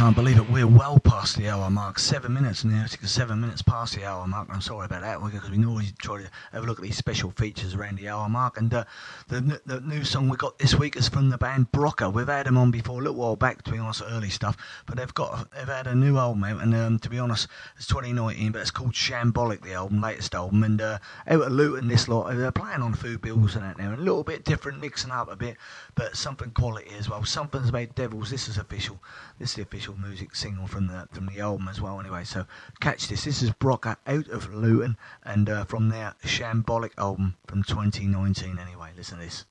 [0.00, 0.48] Can't believe it.
[0.48, 1.98] We're well past the hour mark.
[1.98, 2.86] Seven minutes now.
[2.86, 4.48] Seven minutes past the hour mark.
[4.50, 7.30] I'm sorry about that because we normally try to have a look at these special
[7.32, 8.56] features around the hour mark.
[8.56, 8.84] And uh,
[9.28, 12.10] the, the new song we got this week is from the band Brocker.
[12.10, 14.56] We've had them on before a little while back, to be honest, early stuff.
[14.86, 17.86] But they've got they've had a new album out, and um, to be honest, it's
[17.86, 20.64] 2019, but it's called Shambolic, the album, latest album.
[20.64, 23.94] And uh, out at Luton this lot, they're playing on food bills and that now,
[23.94, 25.58] a little bit different, mixing up a bit,
[25.94, 27.22] but something quality as well.
[27.26, 28.30] Something's made devils.
[28.30, 28.98] This is official.
[29.38, 32.00] This is the official music single from the from the album as well.
[32.00, 32.46] Anyway, so
[32.80, 33.24] catch this.
[33.24, 38.58] This is Brocker out of Luton, and uh, from their Shambolic album from 2019.
[38.58, 39.44] Anyway, listen to this.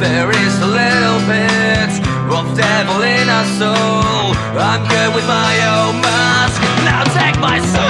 [0.00, 1.90] There is a little bit
[2.30, 4.32] of devil in our soul.
[4.56, 6.62] I'm good with my own mask.
[6.84, 7.87] Now take my soul.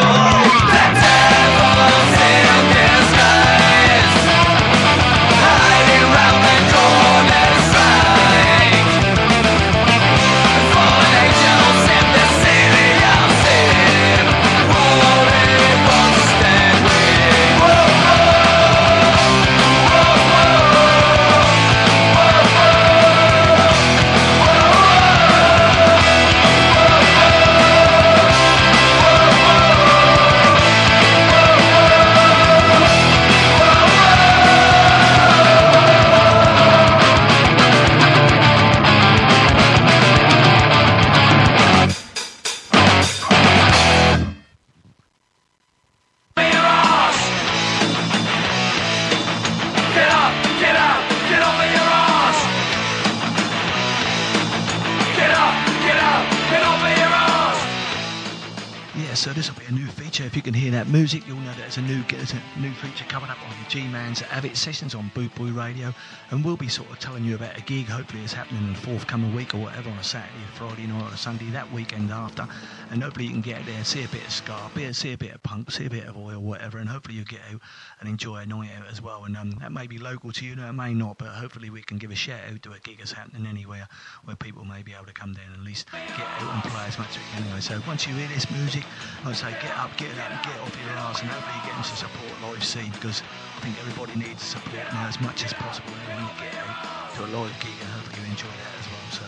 [62.56, 65.92] New feature coming up on the G-Man's Avid Sessions on Boot Boy Radio,
[66.30, 67.86] and we'll be sort of telling you about a gig.
[67.86, 71.14] Hopefully, it's happening in the forthcoming week or whatever on a Saturday, Friday night, or
[71.14, 72.46] a Sunday that weekend after,
[72.90, 75.42] and hopefully you can get there, see a bit of ska, see a bit of
[75.42, 77.60] punk, see a bit of oi, whatever, and hopefully you get out
[78.00, 79.24] and enjoy a night out as well.
[79.24, 81.82] And um, that may be local to you, no, it may not, but hopefully we
[81.82, 83.88] can give a shout out to a gig that's happening anywhere
[84.24, 86.84] where people may be able to come down and at least get out and play
[86.86, 87.60] as much as we can anyway.
[87.60, 88.84] So once you hear this music,
[89.24, 91.96] I'd say get up, get up, get off your arse, and hopefully you get into
[91.96, 93.22] support live scene because
[93.56, 97.24] I think everybody needs support now as much as possible when you get out to
[97.24, 99.06] a live gig, and hopefully you enjoy that as well.
[99.12, 99.24] So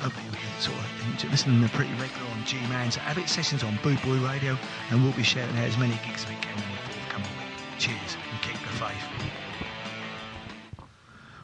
[0.00, 4.02] hopefully we can sort of listen to pretty regular on G-Man's Avid Sessions on Boot
[4.02, 4.58] Boy Radio,
[4.90, 7.78] and we'll be shouting out as many gigs as we can in the forthcoming week.
[7.78, 8.96] Cheers and keep the faith.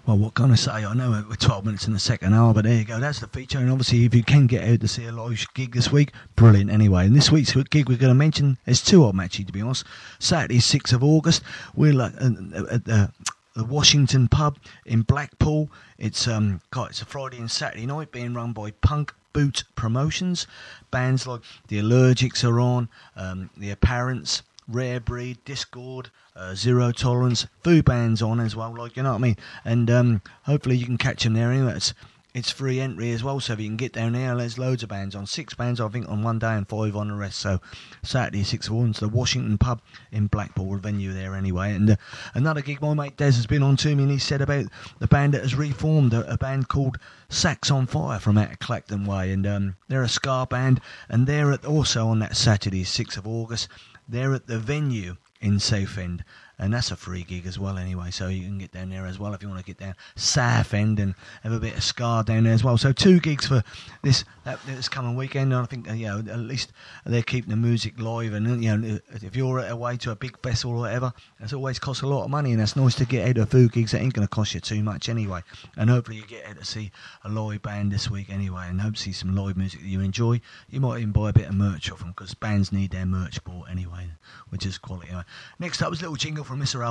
[0.06, 0.72] Well, what can I say?
[0.72, 2.98] I know we're 12 minutes in the second hour, but there you go.
[2.98, 3.58] That's the feature.
[3.58, 6.70] And obviously, if you can get out to see a live gig this week, brilliant
[6.70, 7.06] anyway.
[7.06, 9.62] And this week's gig we're going to mention, is two of them actually, to be
[9.62, 9.84] honest.
[10.18, 11.42] Saturday, 6th of August,
[11.76, 13.12] we're at the,
[13.54, 14.56] the Washington Pub
[14.86, 15.70] in Blackpool.
[15.98, 20.46] It's um, God, it's a Friday and Saturday night being run by Punk Boot Promotions.
[20.90, 27.46] Bands like The Allergics are on, um, The Apparents, Rare Breed, Discord, uh, Zero Tolerance,
[27.64, 29.36] Food Bands on as well, like you know what I mean.
[29.64, 31.50] And um, hopefully you can catch them there.
[31.50, 31.94] Anyway, it's,
[32.39, 34.89] it's free entry as well, so if you can get down there, there's loads of
[34.89, 35.27] bands on.
[35.27, 37.40] Six bands, I think, on one day and five on the rest.
[37.40, 37.60] So
[38.05, 39.82] Saturday, six of one, the Washington Pub
[40.12, 41.73] in Blackpool, venue there anyway.
[41.73, 41.97] And uh,
[42.35, 44.66] another gig my mate Des has been on to me, and he said about
[45.01, 46.98] the band that has reformed, a, a band called
[47.28, 51.27] Sax on Fire from out of Clacton Way, and um, they're a ska band, and
[51.27, 53.69] they're at, also on that Saturday, 6th of August.
[54.09, 56.24] They're at the venue in Southend,
[56.59, 58.10] and that's a free gig as well anyway.
[58.10, 60.98] So you can get down there as well if you want to get down Southend
[60.98, 62.76] and have a bit of ska down there as well.
[62.76, 63.62] So two gigs for
[64.02, 65.52] this that, this coming weekend.
[65.52, 66.72] And I think you know at least
[67.06, 68.32] they're keeping the music live.
[68.32, 72.02] And you know if you're away to a big festival or whatever, it's always costs
[72.02, 74.14] a lot of money, and that's nice to get out of food gigs that ain't
[74.14, 75.43] going to cost you too much anyway.
[75.76, 76.90] And hopefully you get out to see
[77.24, 80.01] a live band this week anyway, and hope to see some live music that you
[80.01, 80.40] enjoy.
[80.68, 83.43] You might even buy a bit of merch off them because bands need their merch
[83.44, 84.09] bought anyway,
[84.48, 85.09] which is quality.
[85.09, 85.24] Anyway.
[85.59, 86.82] Next up was little jingle from Mr.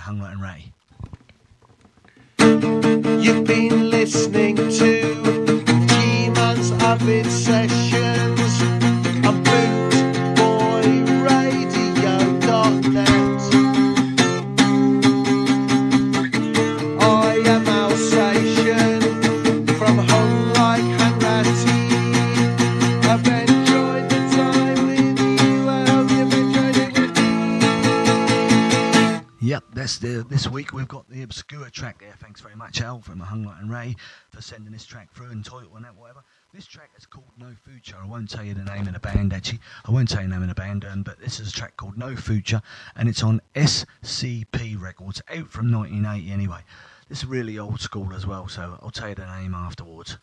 [0.00, 0.72] Hung Like Hanratty.
[3.24, 4.68] You've been listening to
[5.86, 8.37] G-Man's Avid Sessions
[29.88, 32.12] that's the this week we've got the obscure track there.
[32.20, 33.96] Thanks very much, Al, from Hung Light and Ray,
[34.28, 36.22] for sending this track through and title and that whatever.
[36.52, 37.96] This track is called No Future.
[37.98, 39.60] I won't tell you the name of the band actually.
[39.86, 41.78] I won't tell you the name of the band, um, but this is a track
[41.78, 42.60] called No Future,
[42.96, 46.60] and it's on SCP Records, out from 1980 anyway.
[47.08, 50.18] This is really old school as well, so I'll tell you the name afterwards.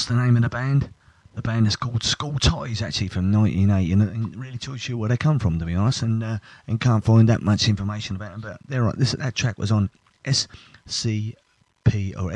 [0.00, 0.94] What's the name of the band?
[1.34, 5.18] The band is called School Ties, actually from 1980, and, really too sure where they
[5.18, 8.40] come from, to be honest, and uh, and can't find that much information about them.
[8.40, 8.96] But they're right.
[8.96, 9.90] This that track was on
[10.24, 11.36] SCP
[12.16, 12.32] or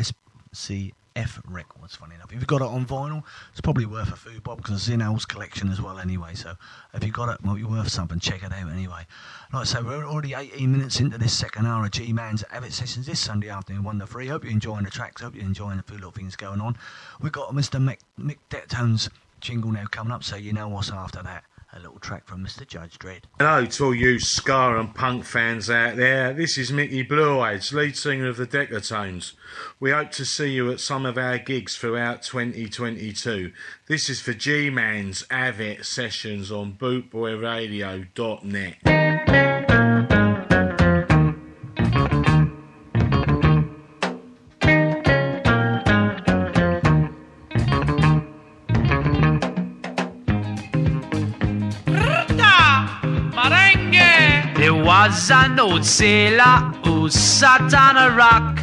[1.17, 1.95] SCF Records.
[1.95, 3.23] Funny enough, if you've got it on vinyl,
[3.53, 5.99] it's probably worth a few bob because it's in Al's collection as well.
[5.99, 6.55] Anyway, so
[6.93, 8.19] if you've got it, might be worth something.
[8.19, 9.07] Check it out anyway.
[9.53, 12.73] Like I say, we're already 18 minutes into this second hour of G Man's Avid
[12.73, 14.27] Sessions this Sunday afternoon, 1 to 3.
[14.29, 16.77] Hope you're enjoying the tracks, hope you're enjoying the few little things going on.
[17.21, 17.81] We've got Mr.
[17.81, 19.11] Mick, Mick
[19.41, 21.45] jingle now coming up, so you know what's after that.
[21.77, 22.65] A little track from Mr.
[22.65, 23.27] Judge Dread.
[23.37, 26.33] Hello to all you ska and punk fans out there.
[26.33, 29.33] This is Mickey Blue Eyes, lead singer of the Decatones.
[29.81, 33.51] We hope to see you at some of our gigs throughout 2022.
[33.89, 39.44] This is for G Man's Avid Sessions on bootboyradio.net.
[55.85, 58.59] sailor who sat on a rock,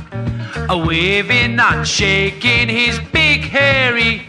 [0.70, 4.26] a waving and shaking his big hairy.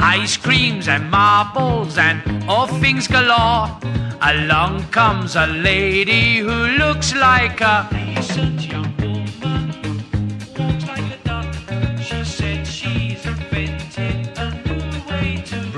[0.00, 3.78] Ice creams and marbles and all things galore.
[4.22, 8.87] Along comes a lady who looks like a decent young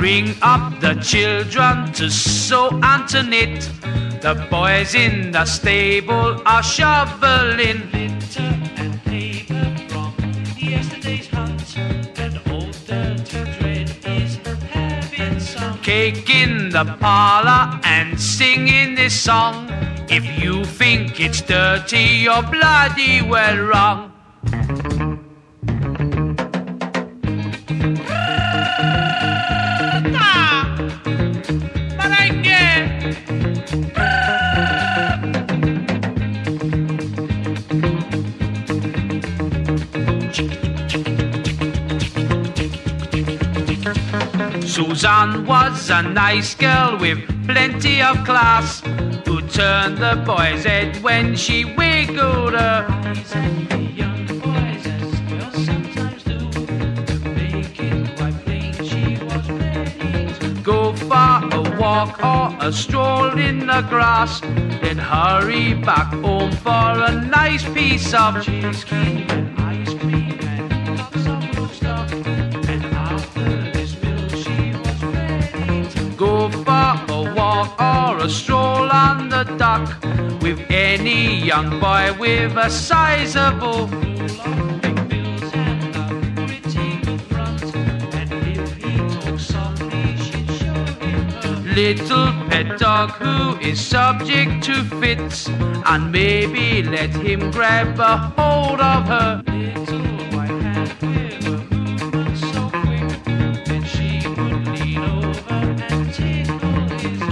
[0.00, 3.70] bring up the children to sew and to knit.
[4.22, 8.50] The boys in the stable are shoveling litter
[8.80, 10.14] and paper from
[10.56, 11.76] yesterday's hunt.
[12.18, 14.36] And old dirty dread is
[14.70, 19.68] having some cake in the parlor and singing this song.
[20.08, 24.09] If you think it's dirty, you're bloody well wrong.
[45.00, 48.82] Susan was a nice girl with plenty of class
[49.24, 52.84] who turned the boy's head when she wiggled her.
[60.62, 64.40] Go for a walk or a stroll in the grass,
[64.82, 68.84] then hurry back home for a nice piece of cheese
[78.20, 79.88] a stroll on the dock
[80.42, 83.86] with any young boy with a sizable
[91.74, 95.48] little pet dog who is subject to fits,
[95.86, 99.49] and maybe let him grab a hold of her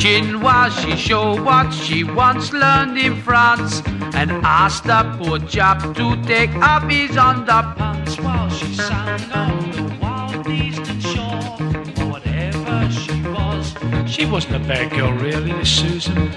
[0.09, 3.83] his chin she showed what she once learned in France
[4.15, 9.99] and asked the poor chap to take up his underpants while she sang on the
[10.01, 11.57] wild eastern shore
[12.01, 13.75] or whatever she was.
[14.11, 16.29] She wasn't a bad girl, really, this Susan.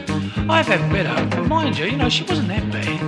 [0.50, 3.01] I've had better, but mind you, you know, she wasn't that bad.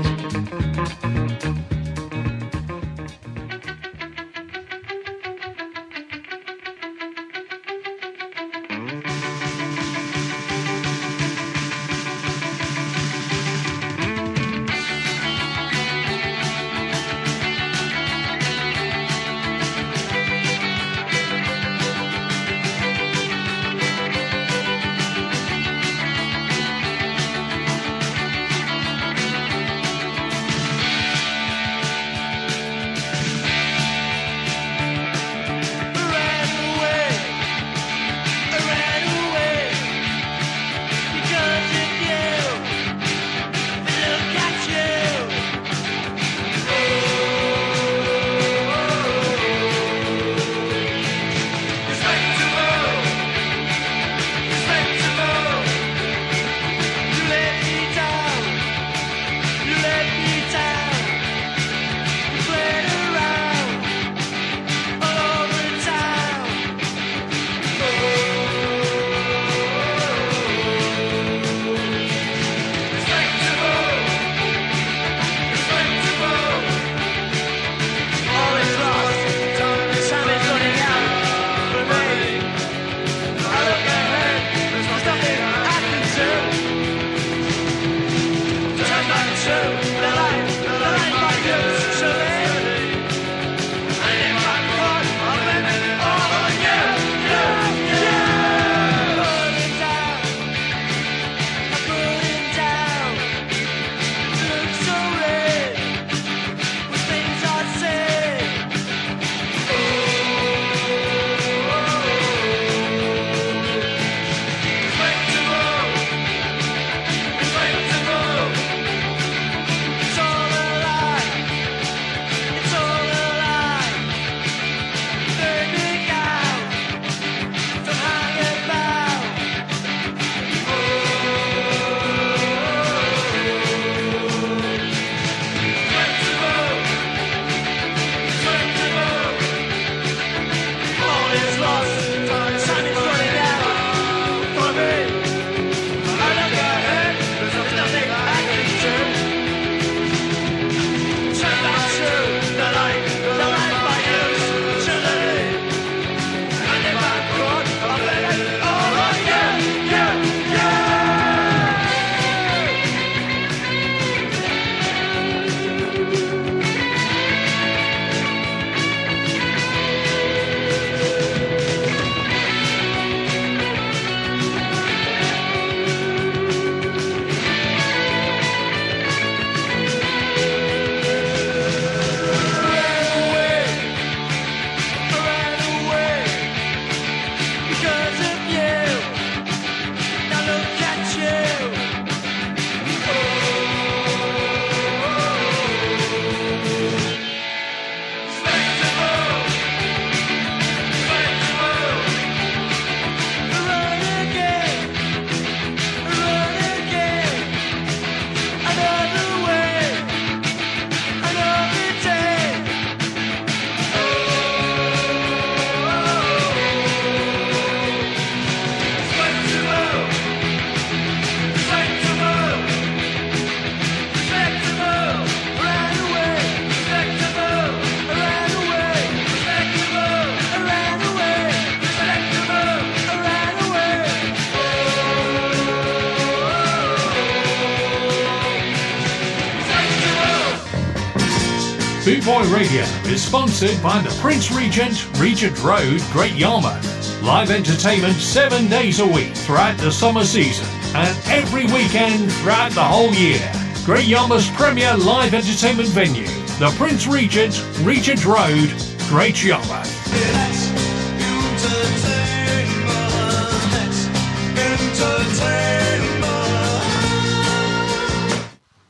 [243.13, 247.21] Is sponsored by the Prince Regent, Regent Road, Great Yarmouth.
[247.21, 250.65] Live entertainment seven days a week throughout the summer season
[250.95, 253.39] and every weekend throughout the whole year.
[253.85, 256.25] Great Yarmouth's premier live entertainment venue,
[256.57, 258.73] the Prince Regent, Regent Road,
[259.09, 259.91] Great Yarmouth.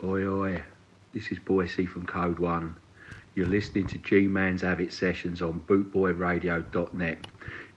[0.01, 0.63] Oi, oi,
[1.13, 2.77] this is Boise from Code One.
[3.35, 7.27] You're listening to G Man's Avid Sessions on bootboyradio.net.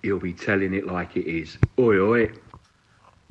[0.02, 1.56] He'll be telling it like it is.
[1.78, 2.32] Oi, oi.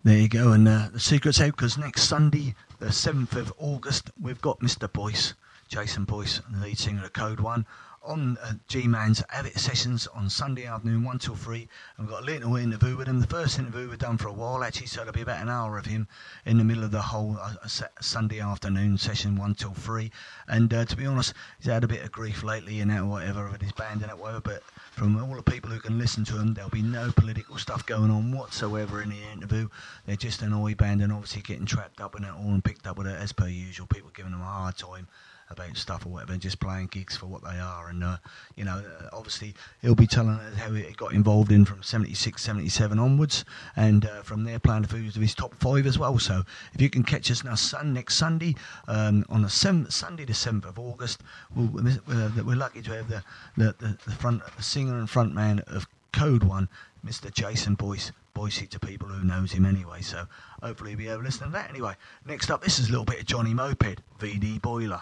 [0.03, 4.11] There you go, and uh, the secret's out because next Sunday, the 7th of August,
[4.19, 4.91] we've got Mr.
[4.91, 5.33] Boyce,
[5.67, 7.65] Jason Boyce, the lead singer of Code One,
[8.05, 11.67] on uh, G Man's Avid Sessions on Sunday afternoon, 1 till 3.
[11.97, 13.19] And we've got a little interview with him.
[13.19, 15.77] The first interview we've done for a while, actually, so it'll be about an hour
[15.77, 16.07] of him
[16.45, 20.11] in the middle of the whole uh, uh, Sunday afternoon session, 1 till 3.
[20.47, 23.49] And uh, to be honest, he's had a bit of grief lately and that, whatever,
[23.49, 26.37] with his band and that, whatever, but from all the people who can listen to
[26.37, 29.67] him, there'll be no political stuff going on whatsoever in the interview.
[30.05, 32.87] They're just an oi band and obviously getting trapped up in it all and picked
[32.87, 33.87] up with it as per usual.
[33.87, 35.07] People giving them a hard time
[35.49, 37.89] about stuff or whatever, and just playing gigs for what they are.
[37.89, 38.17] And, uh,
[38.55, 42.41] you know, uh, obviously he'll be telling us how he got involved in from 76,
[42.41, 43.45] 77 onwards,
[43.75, 46.17] and uh, from there playing the foods of his top five as well.
[46.19, 46.43] So
[46.73, 48.55] if you can catch us now sun, next Sunday,
[48.87, 51.21] um, on the 7th, Sunday the 7th of August,
[51.55, 53.23] we'll, uh, we're lucky to have the,
[53.57, 56.69] the, the, the front the singer and front man of Code One,
[57.05, 57.31] Mr.
[57.31, 58.11] Jason Boyce.
[58.33, 60.27] Boise to people who knows him anyway, so
[60.61, 61.93] hopefully you'll be able to listen to that anyway.
[62.25, 65.01] Next up, this is a little bit of Johnny Moped, VD Boiler.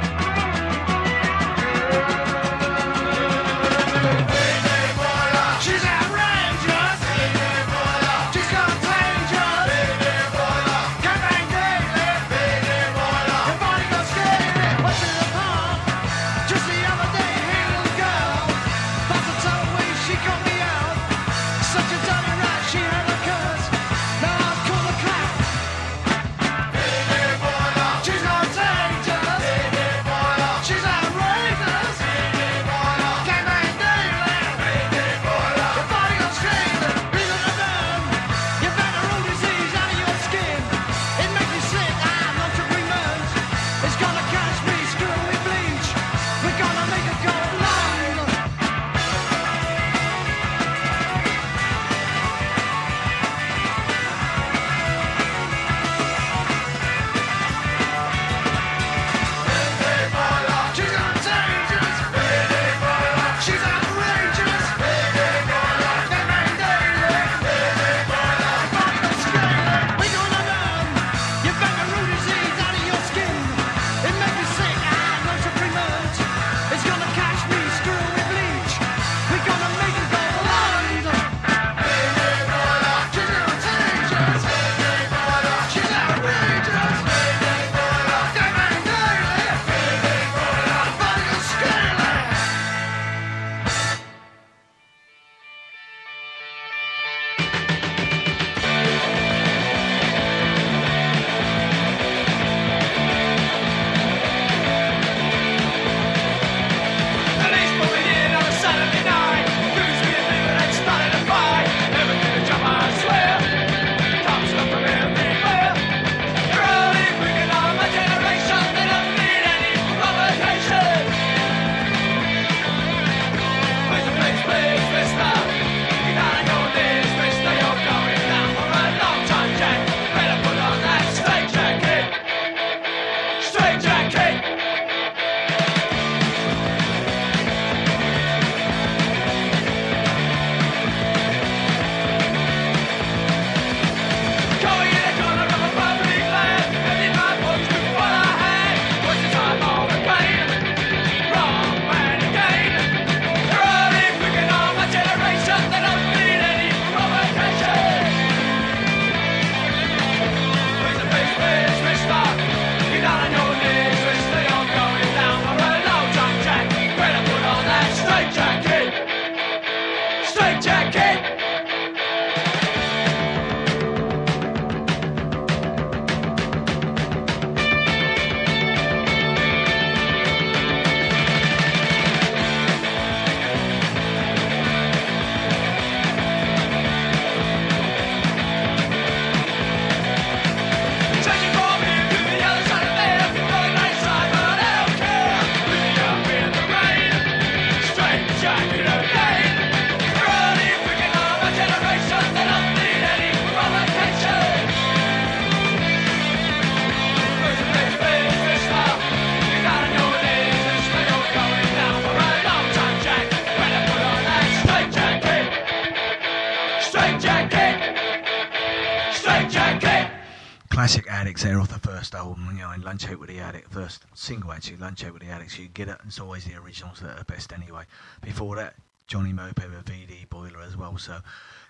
[224.61, 225.57] actually, Lunch with the Adicts.
[225.57, 227.83] You get it, it's always the originals that are best anyway.
[228.21, 228.75] Before that,
[229.07, 230.99] Johnny Moped with VD Boiler as well.
[230.99, 231.17] So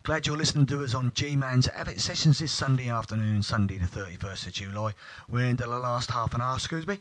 [0.03, 3.85] glad you're listening to us on G Man's Avid Sessions this Sunday afternoon, Sunday the
[3.85, 4.93] 31st of July.
[5.30, 6.99] We're into the last half an hour, excuse me.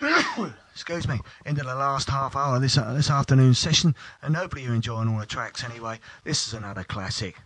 [0.72, 4.64] excuse me, into the last half hour of this, uh, this afternoon session, and hopefully
[4.64, 6.00] you're enjoying all the tracks anyway.
[6.24, 7.36] This is another classic.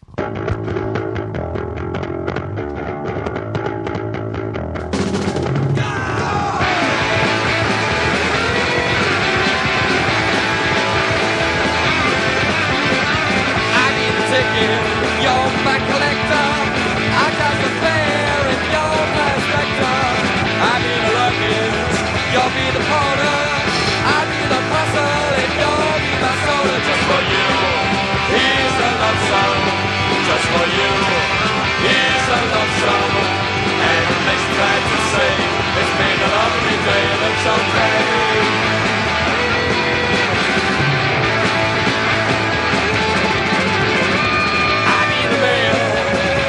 [32.80, 34.06] And
[34.86, 35.32] to say
[35.78, 37.98] it's been a lovely day and it's okay.
[44.78, 45.78] I need a mail,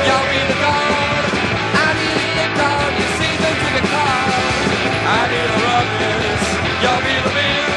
[0.05, 1.25] y'all be the guard.
[1.73, 4.21] I need a dog, you see them to the car.
[5.09, 6.41] I need a ruckus,
[6.85, 7.73] y'all be the bill.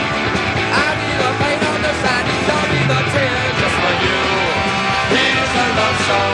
[0.76, 3.48] I need a paint on the side, y'all be the tail.
[3.60, 4.20] Just for you,
[5.08, 6.30] peace and love show,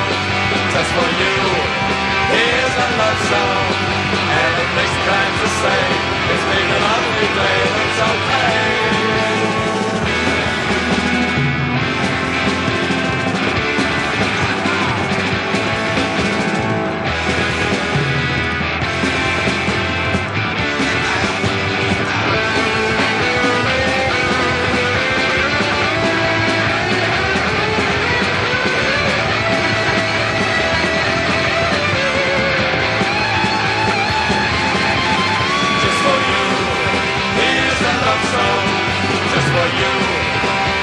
[0.75, 1.28] just for you,
[3.31, 5.81] And it makes me glad to say
[6.33, 8.78] it's been a lovely day, it's okay.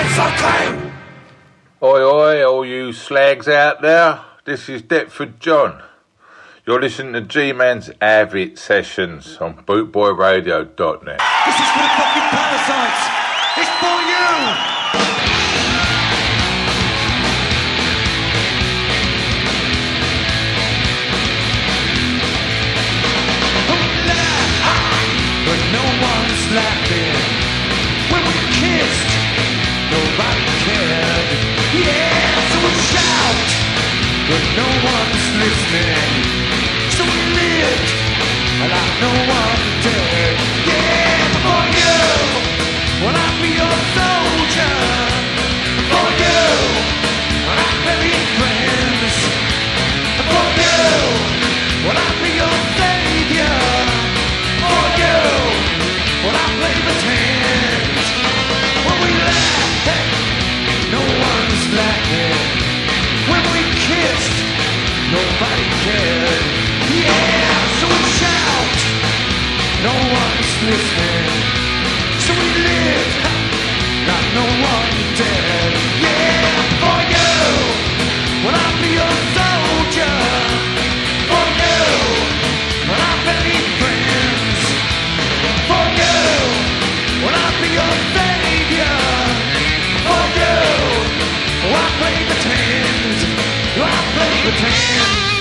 [0.00, 0.64] It's okay.
[1.82, 4.20] Oi, oi, all you slags out there.
[4.44, 5.82] This is Deptford John.
[6.70, 10.70] You're listening to G Man's Avid Sessions on bootboyradio.net.
[10.70, 13.02] This is for the fucking parasites.
[13.58, 14.30] It's for you.
[25.74, 27.18] No one's laughing
[28.14, 29.10] when we kissed.
[29.90, 31.26] Nobody cared.
[31.82, 32.39] Yeah,
[34.30, 36.22] but no one's listening.
[36.94, 37.90] So we lived
[38.74, 40.34] like no one did.
[40.70, 41.98] Yeah, for you,
[43.02, 44.78] will I be your soldier?
[45.90, 46.42] For you,
[47.46, 49.14] will I bury friends?
[50.30, 51.29] For you,
[63.90, 64.38] Kissed,
[65.10, 66.44] nobody cared.
[66.94, 67.50] Yeah,
[67.80, 68.78] so we shout,
[69.82, 71.30] no one's listening.
[72.22, 73.12] So we live,
[74.06, 75.89] not no one dead.
[94.42, 95.39] Pretend?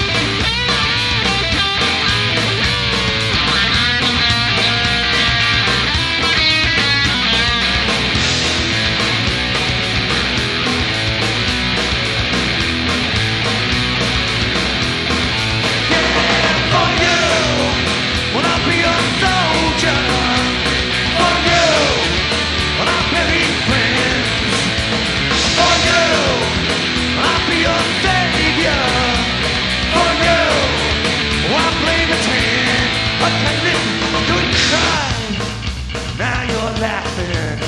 [36.79, 37.59] Laughing.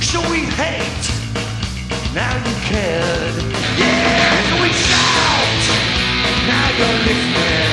[0.00, 1.04] So we hate,
[2.14, 3.36] now you cared.
[3.76, 5.64] Yeah, so we shout,
[6.46, 7.71] now you're listening.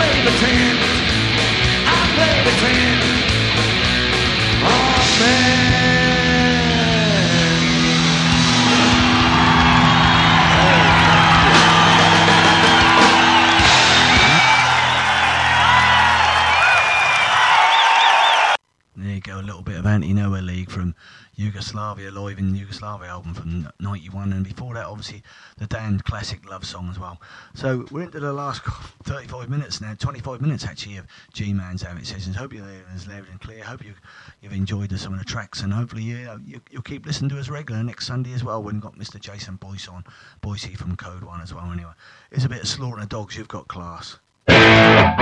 [0.00, 0.78] play pretend.
[1.86, 3.02] I play pretend.
[4.64, 4.70] Oh
[5.20, 6.00] man.
[18.96, 20.94] There you go, a little bit of Anti Nowhere League from
[21.34, 25.22] Yugoslavia, live in Yugoslavia album from 91, and before that, obviously,
[25.58, 27.20] the Damned classic love song as well.
[27.54, 28.62] So we're into the last
[29.02, 32.36] 35 minutes now, 25 minutes actually, of G Man's Avid Sessions.
[32.36, 33.64] Hope you're there as loud and clear.
[33.64, 33.94] Hope you,
[34.40, 37.48] you've enjoyed some of the tracks, and hopefully you, you, you'll keep listening to us
[37.48, 38.62] regular next Sunday as well.
[38.62, 39.20] When We've got Mr.
[39.20, 40.04] Jason Boyce on,
[40.40, 41.70] Boise from Code One as well.
[41.72, 41.90] Anyway,
[42.30, 44.18] it's a bit of Slaughter and the Dogs, you've got class.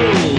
[0.00, 0.29] something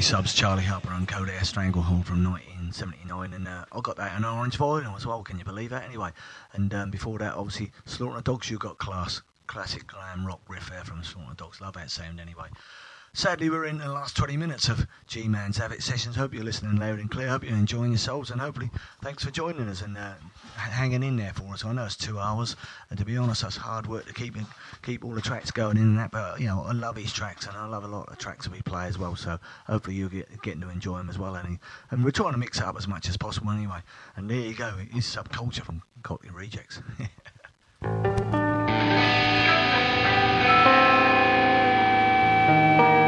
[0.00, 4.16] UK subs, Charlie Harper and Code Air Stranglehold from 1979, and uh, I got that
[4.16, 5.22] in orange vinyl as well.
[5.22, 5.84] Can you believe that?
[5.84, 6.10] Anyway,
[6.54, 10.84] and um, before that, obviously, Slaughter Dogs, you got class, classic glam rock riff there
[10.84, 11.60] from Slaughter Dogs.
[11.60, 12.46] Love that sound anyway.
[13.12, 16.14] Sadly, we're in the last 20 minutes of G Man's Avid Sessions.
[16.14, 17.28] Hope you're listening loud and clear.
[17.28, 18.70] Hope you're enjoying yourselves, and hopefully,
[19.02, 20.12] thanks for joining us and uh,
[20.54, 21.64] hanging in there for us.
[21.64, 22.54] I know it's two hours,
[22.88, 24.36] and to be honest, that's hard work to keep
[24.82, 26.12] keep all the tracks going in and that.
[26.12, 28.52] But you know, I love these tracks, and I love a lot of tracks that
[28.52, 29.16] we play as well.
[29.16, 31.34] So hopefully, you're get, getting to enjoy them as well.
[31.34, 31.58] And,
[31.90, 33.80] and we're trying to mix it up as much as possible anyway.
[34.14, 34.72] And there you go.
[34.92, 36.80] It's subculture from Cockney Rejects.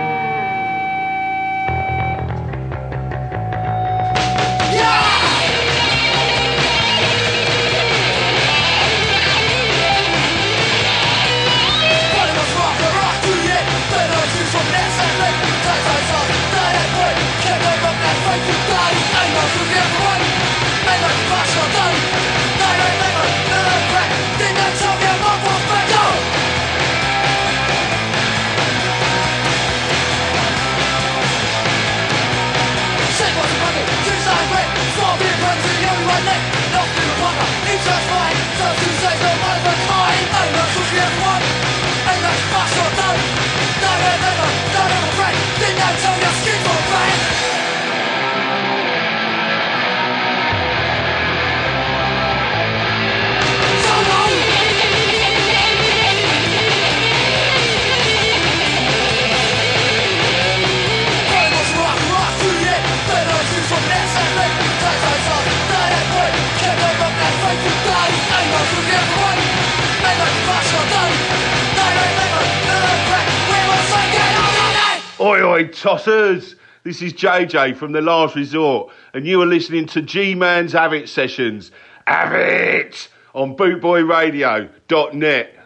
[75.23, 76.57] Oi, oi, tossers!
[76.83, 81.09] This is JJ from The Last Resort, and you are listening to G Man's Avid
[81.09, 81.71] Sessions.
[82.09, 82.97] Avid!
[83.33, 85.62] On bootboyradio.net.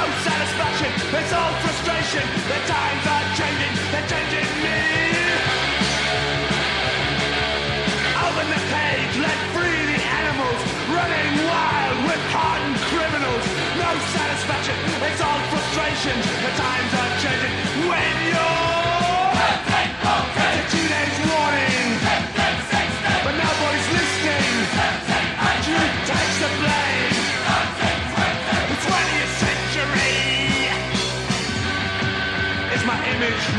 [0.00, 0.69] Satisfaction,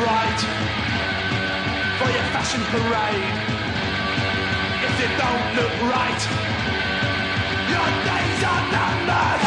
[0.04, 0.42] right
[2.00, 3.38] for your fashion parade?
[4.88, 6.22] If you don't look right,
[7.74, 9.41] your days are numbered.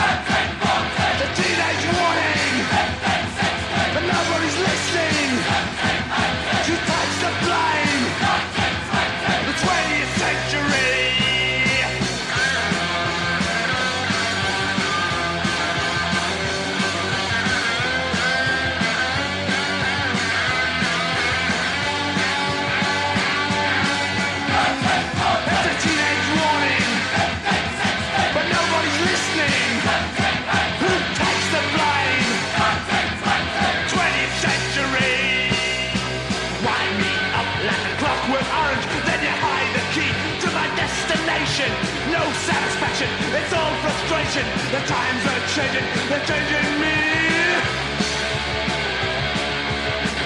[43.05, 44.45] Satisfaction, it's all frustration.
[44.73, 46.97] The times are changing, they're changing me.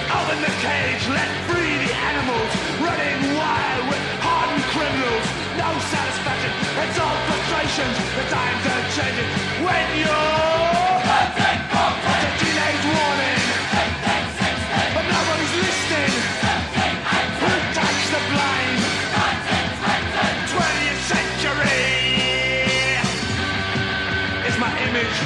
[0.09, 2.51] Open the cage, let free the animals,
[2.81, 5.25] running wild with hardened criminals.
[5.57, 6.51] No satisfaction,
[6.83, 7.95] it's all frustrations.
[8.15, 9.29] The times are changing
[9.65, 10.98] when you're.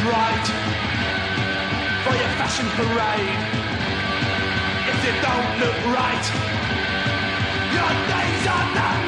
[0.05, 0.47] Right
[2.03, 3.39] for your fashion parade?
[4.91, 6.25] If you don't look right,
[7.71, 9.02] your days are numbered.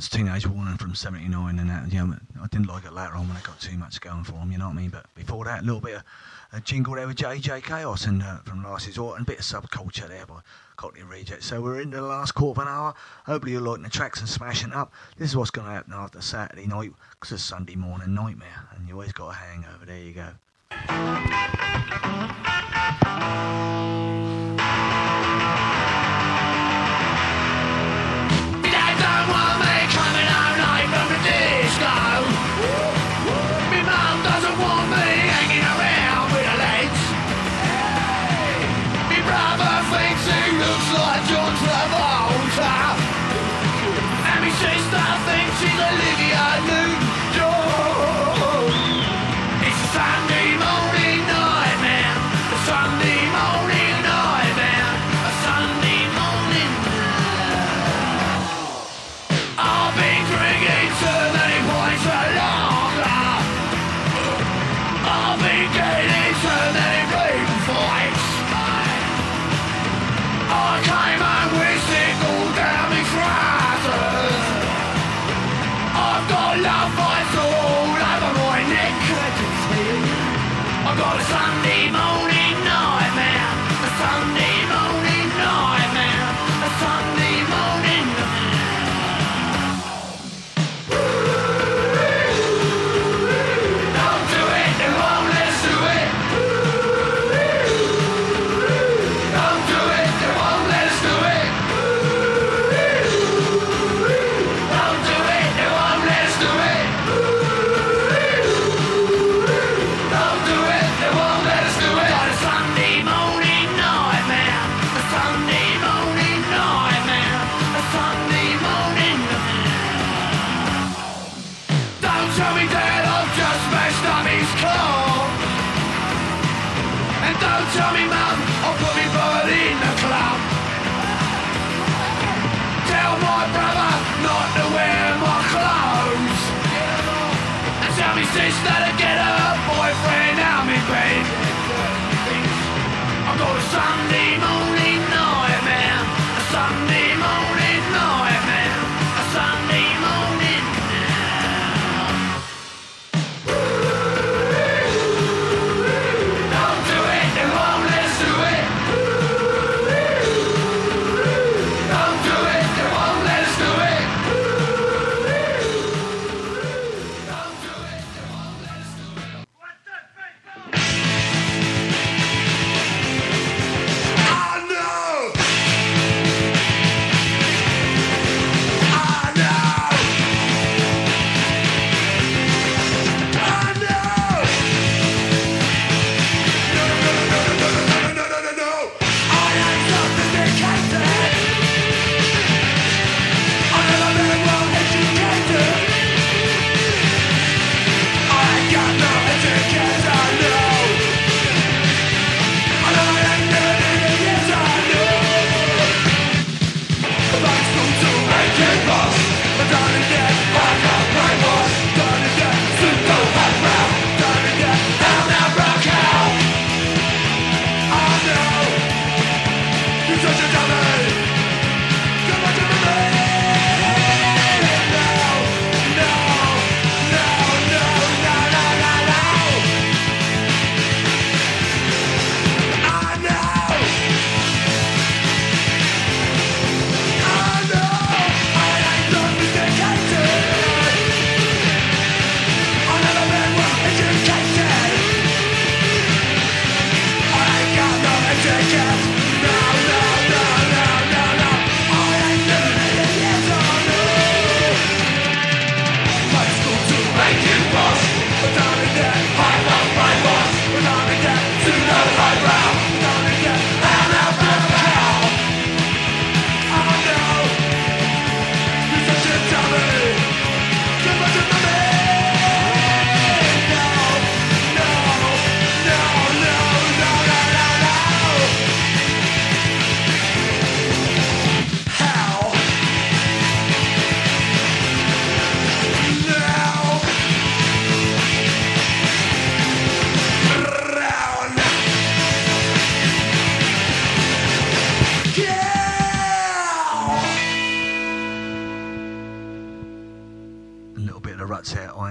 [0.00, 3.28] once teenage Warning from '79, and that, you know, I didn't like it later on
[3.28, 4.50] when I got too much going for him.
[4.50, 4.88] You know what I mean?
[4.88, 6.02] But before that, a little bit of
[6.54, 9.44] a jingle there with JJ Chaos and uh, from Last Resort, and a bit of
[9.44, 10.40] subculture there by
[10.76, 11.44] Cockney Reject.
[11.44, 12.94] So we're into the last quarter of an hour.
[13.26, 14.90] Hopefully you're liking the tracks and smashing up.
[15.18, 18.88] This is what's going to happen after Saturday night, because it's Sunday morning nightmare, and
[18.88, 19.84] you always got a hangover.
[19.84, 20.30] There you go.
[33.70, 34.99] Me mum doesn't want me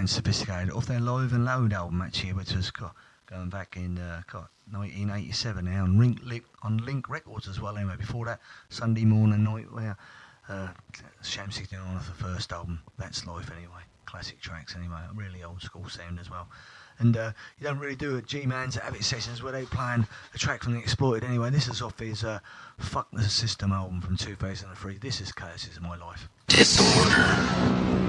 [0.07, 2.95] Sophisticated off their Live and Loud album actually, which was got,
[3.25, 7.77] going back in uh, got 1987 now on Link, on Link Records as well.
[7.77, 8.39] Anyway, before that,
[8.69, 9.97] Sunday Morning Nightmare,
[10.47, 10.69] uh,
[11.23, 12.81] Sham 69 off the first album.
[12.97, 13.81] That's life anyway.
[14.05, 14.97] Classic tracks anyway.
[15.15, 16.47] Really old school sound as well.
[16.99, 20.63] And uh, you don't really do it G-Man's Avid Sessions where they playing a track
[20.63, 21.49] from the Exploited anyway.
[21.49, 22.39] This is off his uh,
[22.77, 24.97] Fuck the System album from 2003.
[24.97, 26.27] This is Chaos is My Life.
[26.49, 28.08] Now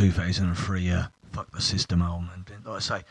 [0.00, 0.90] 2003.
[0.90, 1.02] Uh,
[1.32, 2.30] Fuck the System album.
[2.34, 3.02] And like I say,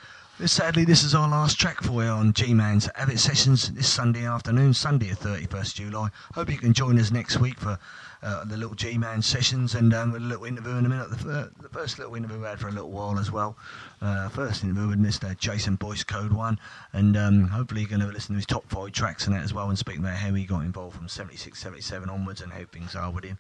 [0.47, 4.73] sadly, this is our last track for you on G-Man's Avid Sessions this Sunday afternoon,
[4.73, 6.09] Sunday, the 31st July.
[6.33, 7.77] Hope you can join us next week for
[8.23, 11.11] uh, the little G-Man sessions and um, a little interview in a minute.
[11.11, 13.55] The, fir- the first little interview we had for a little while as well.
[14.01, 15.37] Uh, first interview with Mr.
[15.37, 16.59] Jason Boyce, Code 1.
[16.93, 19.53] And um, hopefully you're going to listen to his top five tracks and that as
[19.53, 22.95] well and speak about how he got involved from 76, 77 onwards and how things
[22.95, 23.37] are with him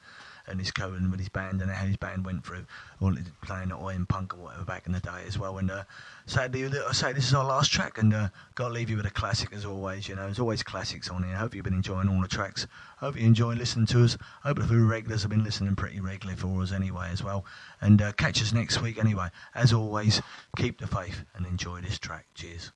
[0.49, 2.65] and his co and with his band and how his band went through
[3.01, 5.57] all the playing at Iron Punk or whatever back in the day as well.
[5.57, 5.83] And uh,
[6.25, 9.05] sadly, I say this is our last track, and uh, got to leave you with
[9.05, 10.07] a classic as always.
[10.07, 11.35] You know, there's always classics on here.
[11.35, 12.67] Hope you've been enjoying all the tracks.
[12.97, 14.17] Hope you enjoy listening to us.
[14.43, 17.45] Hope the few regulars have been listening pretty regularly for us anyway as well.
[17.81, 19.29] And uh, catch us next week anyway.
[19.55, 20.21] As always,
[20.57, 22.25] keep the faith and enjoy this track.
[22.35, 22.71] Cheers.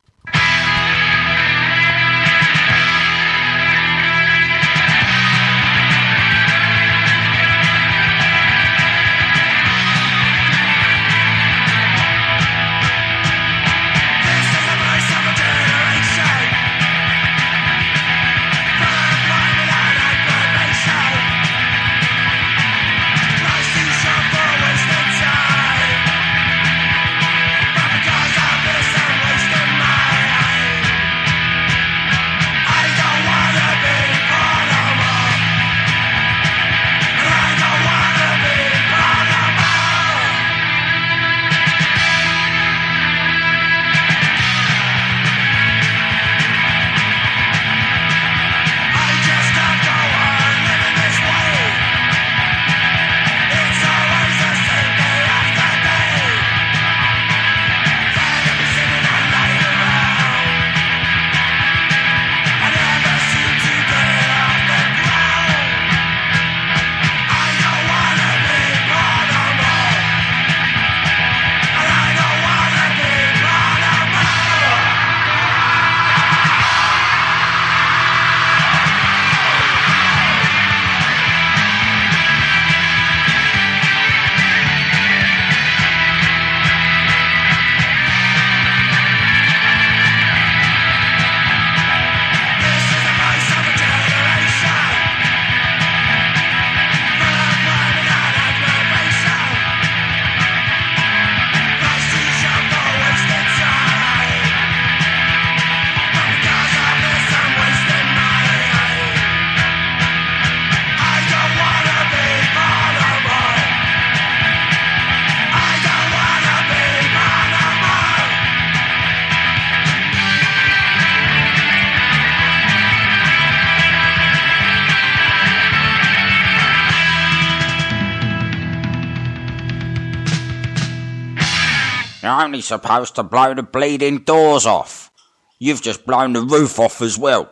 [132.63, 135.11] Supposed to blow the bleeding doors off.
[135.59, 137.51] You've just blown the roof off as well.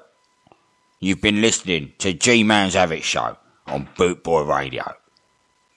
[1.00, 4.94] You've been listening to G Man's Avid Show on Bootboy Radio.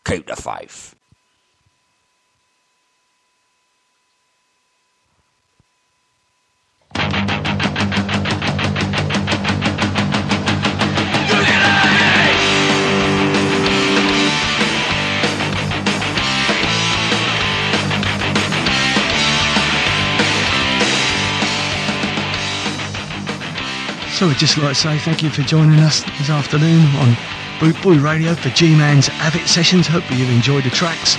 [0.04, 0.93] Keep the faith.
[24.14, 27.16] So we'd just like to say thank you for joining us this afternoon on
[27.58, 29.88] Boot Boy Radio for G-Man's Avid Sessions.
[29.88, 31.16] Hopefully you've enjoyed the tracks.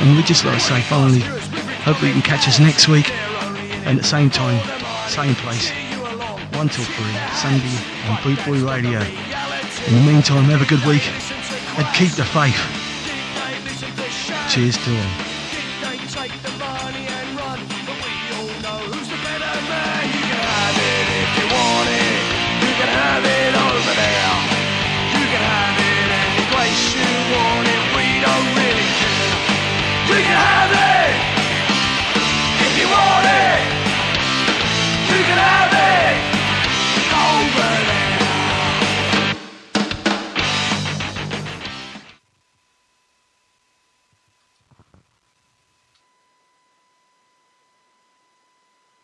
[0.00, 3.10] And we'd just like to say finally, hopefully you can catch us next week
[3.84, 4.58] and at the same time,
[5.10, 5.70] same place,
[6.56, 7.04] 1 till 3,
[7.36, 7.76] Sunday
[8.08, 9.00] on Boot Boy Radio.
[9.86, 11.06] In the meantime, have a good week
[11.76, 12.56] and keep the faith.
[14.50, 15.27] Cheers to all.